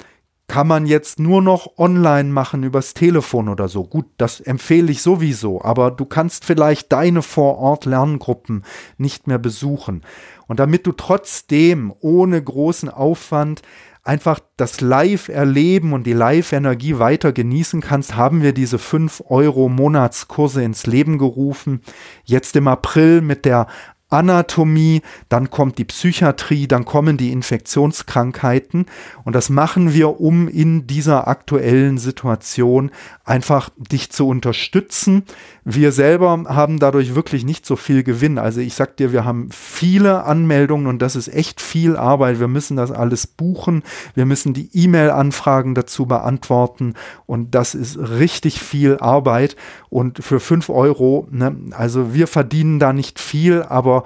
kann 0.48 0.68
man 0.68 0.86
jetzt 0.86 1.20
nur 1.20 1.42
noch 1.42 1.78
online 1.78 2.30
machen 2.30 2.64
übers 2.64 2.94
Telefon 2.94 3.50
oder 3.50 3.68
so. 3.68 3.84
Gut, 3.84 4.06
das 4.18 4.40
empfehle 4.40 4.92
ich 4.92 5.02
sowieso, 5.02 5.62
aber 5.62 5.90
du 5.92 6.06
kannst 6.06 6.46
vielleicht 6.46 6.92
deine 6.92 7.24
Vor-Ort-Lerngruppen 7.24 8.64
nicht 8.98 9.28
mehr 9.28 9.40
besuchen. 9.40 10.04
Und 10.48 10.60
damit 10.60 10.86
du 10.88 10.92
trotzdem 10.92 11.94
ohne 12.00 12.42
großen 12.42 12.90
Aufwand 12.90 13.62
einfach 14.04 14.40
das 14.56 14.82
Live-Erleben 14.82 15.92
und 15.92 16.06
die 16.06 16.14
Live-Energie 16.14 17.00
weiter 17.00 17.34
genießen 17.34 17.82
kannst, 17.82 18.16
haben 18.16 18.44
wir 18.44 18.54
diese 18.54 18.78
5 18.78 19.24
Euro 19.28 19.68
Monatskurse 19.68 20.64
ins 20.64 20.86
Leben 20.86 21.18
gerufen. 21.18 21.82
Jetzt 22.24 22.56
im 22.56 22.68
April 22.68 23.22
mit 23.22 23.46
der 23.46 23.68
Anatomie, 24.16 25.02
dann 25.28 25.50
kommt 25.50 25.78
die 25.78 25.86
Psychiatrie, 25.86 26.68
dann 26.68 26.86
kommen 26.86 27.18
die 27.18 27.32
Infektionskrankheiten. 27.32 28.86
Und 29.26 29.36
das 29.36 29.50
machen 29.50 29.94
wir, 29.94 30.22
um 30.22 30.48
in 30.48 30.88
dieser 30.88 31.28
aktuellen 31.28 31.98
Situation 31.98 32.92
einfach 33.26 33.70
dich 33.78 34.12
zu 34.12 34.28
unterstützen. 34.28 35.24
Wir 35.64 35.92
selber 35.92 36.46
haben 36.48 36.80
dadurch 36.80 37.16
wirklich 37.16 37.44
nicht 37.44 37.66
so 37.66 37.76
viel 37.76 38.04
Gewinn. 38.04 38.38
Also 38.38 38.62
ich 38.62 38.76
sag 38.76 38.96
dir, 38.98 39.12
wir 39.12 39.26
haben 39.26 39.50
viele 39.52 40.24
Anmeldungen 40.24 40.88
und 40.88 41.02
das 41.02 41.16
ist 41.16 41.28
echt 41.28 41.60
viel 41.60 41.98
Arbeit. 41.98 42.40
Wir 42.40 42.48
müssen 42.48 42.78
das 42.78 42.92
alles 42.92 43.28
buchen. 43.28 43.84
Wir 44.14 44.26
müssen 44.26 44.54
die 44.54 44.70
E-Mail-Anfragen 44.74 45.76
dazu 45.76 46.06
beantworten 46.06 46.94
und 47.26 47.56
das 47.56 47.76
ist 47.76 47.98
richtig 47.98 48.62
viel 48.62 48.98
Arbeit. 48.98 49.56
Und 49.90 50.24
für 50.24 50.40
fünf 50.40 50.70
Euro, 50.70 51.28
ne, 51.32 51.56
also 51.72 52.14
wir 52.14 52.28
verdienen 52.28 52.80
da 52.80 52.94
nicht 52.94 53.20
viel, 53.20 53.64
aber 53.64 54.05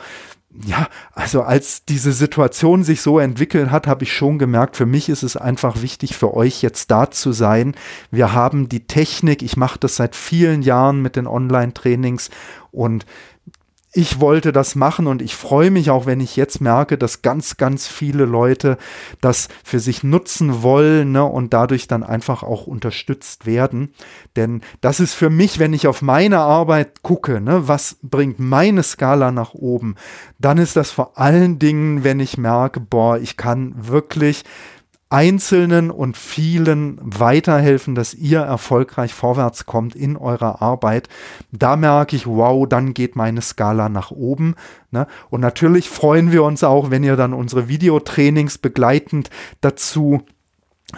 ja, 0.65 0.88
also 1.13 1.43
als 1.43 1.85
diese 1.85 2.12
Situation 2.12 2.83
sich 2.83 3.01
so 3.01 3.19
entwickelt 3.19 3.69
hat, 3.69 3.85
habe 3.85 4.03
ich 4.03 4.13
schon 4.13 4.39
gemerkt, 4.39 4.77
für 4.77 4.88
mich 4.88 5.07
ist 5.07 5.21
es 5.21 5.38
einfach 5.38 5.81
wichtig, 5.83 6.17
für 6.17 6.33
euch 6.33 6.63
jetzt 6.63 6.89
da 6.89 7.12
zu 7.12 7.31
sein. 7.31 7.75
Wir 8.09 8.33
haben 8.33 8.67
die 8.67 8.88
Technik, 8.88 9.43
ich 9.43 9.57
mache 9.57 9.77
das 9.79 9.95
seit 9.95 10.15
vielen 10.15 10.63
Jahren 10.63 11.01
mit 11.03 11.15
den 11.15 11.27
Online-Trainings 11.27 12.31
und 12.71 13.05
ich 13.91 14.19
wollte 14.19 14.52
das 14.52 14.75
machen 14.75 15.08
und 15.08 15.21
ich 15.21 15.36
freue 15.36 15.71
mich 15.71 15.89
auch, 15.89 16.06
wenn 16.06 16.19
ich 16.19 16.36
jetzt 16.36 16.62
merke, 16.62 16.97
dass 16.97 17.23
ganz, 17.23 17.58
ganz 17.58 17.88
viele 17.88 18.25
Leute 18.25 18.78
das 19.19 19.47
für 19.63 19.80
sich 19.80 20.04
nutzen 20.04 20.62
wollen 20.62 21.12
ne, 21.12 21.23
und 21.23 21.54
dadurch 21.54 21.88
dann 21.88 22.04
einfach 22.04 22.43
auch 22.43 22.67
unterstützt 22.67 23.47
werden. 23.47 23.93
Denn 24.36 24.62
das 24.82 24.99
ist 24.99 25.15
für 25.15 25.32
mich, 25.32 25.58
wenn 25.58 25.73
ich 25.73 25.88
auf 25.88 26.04
meine 26.04 26.38
Arbeit 26.38 27.02
gucke, 27.02 27.41
ne, 27.41 27.67
was 27.67 27.97
bringt 28.04 28.39
meine 28.39 28.84
Skala 28.84 29.32
nach 29.32 29.56
oben, 29.56 29.95
dann 30.38 30.60
ist 30.60 30.75
das 30.75 30.91
vor 30.91 31.17
allen 31.17 31.58
Dingen, 31.58 32.04
wenn 32.04 32.19
ich 32.19 32.38
merke, 32.38 32.80
boah, 32.80 33.17
ich 33.17 33.38
kann 33.38 33.73
wirklich 33.75 34.43
Einzelnen 35.10 35.89
und 35.89 36.17
vielen 36.17 37.00
weiterhelfen, 37.02 37.95
dass 37.95 38.13
ihr 38.13 38.41
erfolgreich 38.41 39.13
vorwärts 39.13 39.65
kommt 39.65 39.95
in 39.95 40.15
eurer 40.15 40.62
Arbeit. 40.62 41.10
Da 41.52 41.76
merke 41.76 42.15
ich, 42.15 42.28
wow, 42.28 42.67
dann 42.67 42.93
geht 42.93 43.15
meine 43.15 43.41
Skala 43.41 43.89
nach 43.89 44.12
oben. 44.12 44.56
Ne? 44.91 45.08
Und 45.32 45.41
natürlich 45.41 45.89
freuen 45.89 46.32
wir 46.32 46.43
uns 46.43 46.63
auch, 46.63 46.91
wenn 46.91 47.04
ihr 47.04 47.15
dann 47.15 47.34
unsere 47.34 47.67
Videotrainings 47.67 48.60
begleitend 48.60 49.32
dazu 49.62 50.22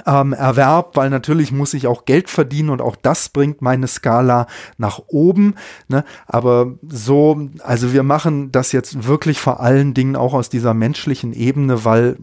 ähm, 0.06 0.34
Erwerb, 0.34 0.96
weil 0.96 1.10
natürlich 1.10 1.52
muss 1.52 1.74
ich 1.74 1.88
auch 1.88 2.06
Geld 2.06 2.30
verdienen 2.30 2.70
und 2.70 2.82
auch 2.82 2.96
das 2.96 3.30
bringt 3.30 3.62
meine 3.62 3.88
Skala 3.88 4.48
nach 4.78 5.00
oben. 5.08 5.56
Ne? 5.88 6.04
Aber 6.28 6.74
so, 6.88 7.50
also 7.64 7.94
wir 7.94 8.04
machen 8.04 8.52
das 8.52 8.72
jetzt 8.72 9.08
wirklich 9.08 9.40
vor 9.40 9.60
allen 9.60 9.94
Dingen 9.94 10.16
auch 10.16 10.34
aus 10.34 10.50
dieser 10.50 10.74
menschlichen 10.74 11.34
Ebene, 11.34 11.84
weil 11.84 12.18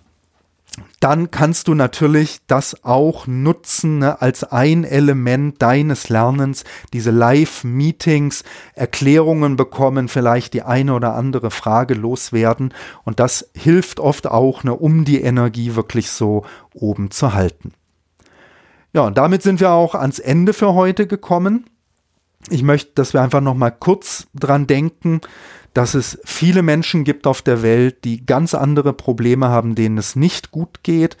dann 0.99 1.29
kannst 1.29 1.67
du 1.67 1.75
natürlich 1.75 2.39
das 2.47 2.83
auch 2.83 3.27
nutzen 3.27 3.99
ne, 3.99 4.21
als 4.21 4.43
ein 4.43 4.83
Element 4.83 5.61
deines 5.61 6.09
Lernens, 6.09 6.63
diese 6.91 7.11
Live-Meetings, 7.11 8.43
Erklärungen 8.73 9.57
bekommen, 9.57 10.07
vielleicht 10.07 10.53
die 10.53 10.63
eine 10.63 10.93
oder 10.93 11.13
andere 11.13 11.51
Frage 11.51 11.93
loswerden. 11.93 12.73
Und 13.03 13.19
das 13.19 13.49
hilft 13.55 13.99
oft 13.99 14.27
auch, 14.27 14.63
ne, 14.63 14.73
um 14.73 15.05
die 15.05 15.21
Energie 15.21 15.75
wirklich 15.75 16.09
so 16.09 16.45
oben 16.73 17.11
zu 17.11 17.33
halten. 17.33 17.73
Ja, 18.93 19.01
und 19.01 19.17
damit 19.17 19.43
sind 19.43 19.59
wir 19.59 19.71
auch 19.71 19.93
ans 19.93 20.17
Ende 20.17 20.53
für 20.53 20.73
heute 20.73 21.05
gekommen. 21.05 21.65
Ich 22.49 22.63
möchte, 22.63 22.93
dass 22.95 23.13
wir 23.13 23.21
einfach 23.21 23.41
noch 23.41 23.55
mal 23.55 23.71
kurz 23.71 24.27
dran 24.33 24.65
denken, 24.65 25.21
dass 25.77 25.93
es 25.93 26.17
viele 26.25 26.63
Menschen 26.63 27.03
gibt 27.03 27.27
auf 27.27 27.43
der 27.43 27.61
Welt, 27.61 28.03
die 28.03 28.25
ganz 28.25 28.55
andere 28.55 28.93
Probleme 28.93 29.49
haben, 29.49 29.75
denen 29.75 29.99
es 29.99 30.15
nicht 30.15 30.49
gut 30.49 30.79
geht. 30.81 31.17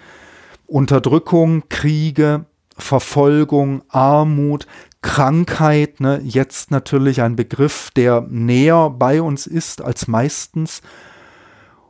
Unterdrückung, 0.65 1.69
Kriege, 1.69 2.45
Verfolgung, 2.75 3.83
Armut, 3.89 4.65
Krankheit, 5.03 5.99
ne, 5.99 6.19
jetzt 6.23 6.71
natürlich 6.71 7.21
ein 7.21 7.35
Begriff, 7.35 7.91
der 7.95 8.25
näher 8.31 8.89
bei 8.89 9.21
uns 9.21 9.45
ist 9.45 9.83
als 9.83 10.07
meistens. 10.07 10.81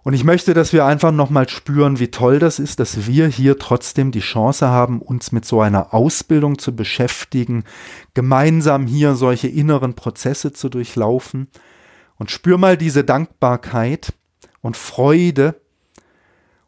Und 0.04 0.12
ich 0.12 0.26
möchte, 0.26 0.54
dass 0.54 0.74
wir 0.74 0.84
einfach 0.84 1.14
nochmal 1.14 1.48
spüren, 1.48 2.00
wie 2.00 2.12
toll 2.12 2.38
das 2.38 2.60
ist, 2.60 2.82
dass 2.82 3.08
wir 3.08 3.28
hier 3.28 3.58
trotzdem 3.60 4.12
die 4.12 4.20
Chance 4.20 4.68
haben, 4.68 5.02
uns 5.02 5.32
mit 5.32 5.46
so 5.46 5.62
einer 5.62 5.94
Ausbildung 5.94 6.60
zu 6.60 6.76
beschäftigen, 6.76 7.64
gemeinsam 8.14 8.88
hier 8.88 9.16
solche 9.16 9.48
inneren 9.48 9.94
Prozesse 9.94 10.52
zu 10.52 10.68
durchlaufen. 10.68 11.48
Und 12.18 12.32
spür 12.32 12.58
mal 12.58 12.78
diese 12.78 13.04
Dankbarkeit 13.04 14.14
und 14.62 14.78
Freude. 14.78 15.60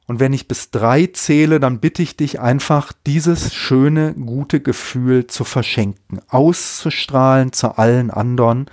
Und 0.05 0.19
wenn 0.19 0.33
ich 0.33 0.47
bis 0.47 0.71
drei 0.71 1.07
zähle, 1.07 1.59
dann 1.59 1.79
bitte 1.79 2.01
ich 2.01 2.17
dich 2.17 2.39
einfach, 2.39 2.93
dieses 3.05 3.53
schöne, 3.53 4.13
gute 4.13 4.59
Gefühl 4.59 5.27
zu 5.27 5.43
verschenken, 5.43 6.19
auszustrahlen 6.29 7.53
zu 7.53 7.77
allen 7.77 8.09
anderen 8.09 8.69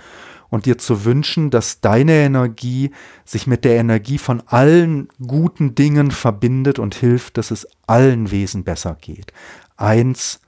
und 0.49 0.65
dir 0.65 0.77
zu 0.77 1.05
wünschen, 1.05 1.49
dass 1.49 1.81
deine 1.81 2.13
Energie 2.13 2.91
sich 3.25 3.47
mit 3.47 3.65
der 3.65 3.77
Energie 3.77 4.17
von 4.17 4.41
allen 4.47 5.09
guten 5.25 5.75
Dingen 5.75 6.11
verbindet 6.11 6.79
und 6.79 6.95
hilft, 6.95 7.37
dass 7.37 7.51
es 7.51 7.67
allen 7.85 8.31
Wesen 8.31 8.63
besser 8.63 8.97
geht. 8.99 9.33
Eins, 9.75 10.39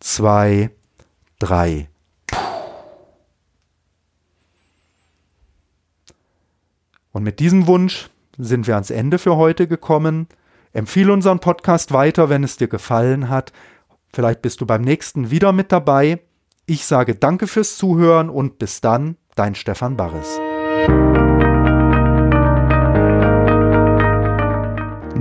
zwei, 0.00 0.70
drei. 1.38 1.88
Und 7.18 7.24
mit 7.24 7.40
diesem 7.40 7.66
Wunsch 7.66 8.10
sind 8.38 8.68
wir 8.68 8.74
ans 8.74 8.90
Ende 8.90 9.18
für 9.18 9.34
heute 9.34 9.66
gekommen. 9.66 10.28
Empfehle 10.72 11.12
unseren 11.12 11.40
Podcast 11.40 11.92
weiter, 11.92 12.28
wenn 12.28 12.44
es 12.44 12.58
dir 12.58 12.68
gefallen 12.68 13.28
hat. 13.28 13.52
Vielleicht 14.12 14.40
bist 14.40 14.60
du 14.60 14.66
beim 14.66 14.82
nächsten 14.82 15.32
wieder 15.32 15.50
mit 15.50 15.72
dabei. 15.72 16.20
Ich 16.64 16.84
sage 16.84 17.16
danke 17.16 17.48
fürs 17.48 17.76
Zuhören 17.76 18.30
und 18.30 18.60
bis 18.60 18.80
dann, 18.80 19.16
dein 19.34 19.56
Stefan 19.56 19.96
Barres. 19.96 20.38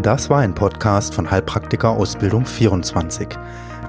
Das 0.07 0.29
war 0.29 0.39
ein 0.39 0.55
Podcast 0.55 1.13
von 1.13 1.29
Heilpraktiker 1.29 1.89
Ausbildung 1.89 2.45
24. 2.45 3.27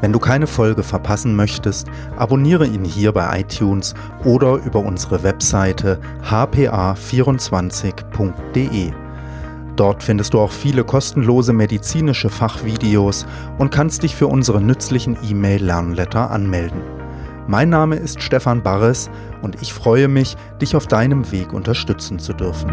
Wenn 0.01 0.13
du 0.13 0.19
keine 0.19 0.49
Folge 0.49 0.83
verpassen 0.83 1.37
möchtest, 1.37 1.87
abonniere 2.17 2.67
ihn 2.67 2.85
hier 2.85 3.13
bei 3.13 3.39
iTunes 3.39 3.95
oder 4.25 4.55
über 4.55 4.81
unsere 4.81 5.23
Webseite 5.23 6.01
hpa24.de. 6.29 8.91
Dort 9.77 10.03
findest 10.03 10.35
du 10.35 10.41
auch 10.41 10.51
viele 10.51 10.83
kostenlose 10.83 11.53
medizinische 11.53 12.31
Fachvideos 12.31 13.25
und 13.59 13.71
kannst 13.71 14.03
dich 14.03 14.17
für 14.17 14.27
unsere 14.27 14.61
nützlichen 14.61 15.17
E-Mail-Lernletter 15.23 16.33
anmelden. 16.33 16.83
Mein 17.47 17.69
Name 17.69 17.95
ist 17.95 18.25
Stefan 18.25 18.65
Barres 18.65 19.09
und 19.41 19.63
ich 19.63 19.73
freue 19.73 20.09
mich, 20.09 20.37
dich 20.61 20.75
auf 20.75 20.89
deinem 20.89 21.31
Weg 21.31 21.53
unterstützen 21.53 22.19
zu 22.19 22.33
dürfen. 22.33 22.73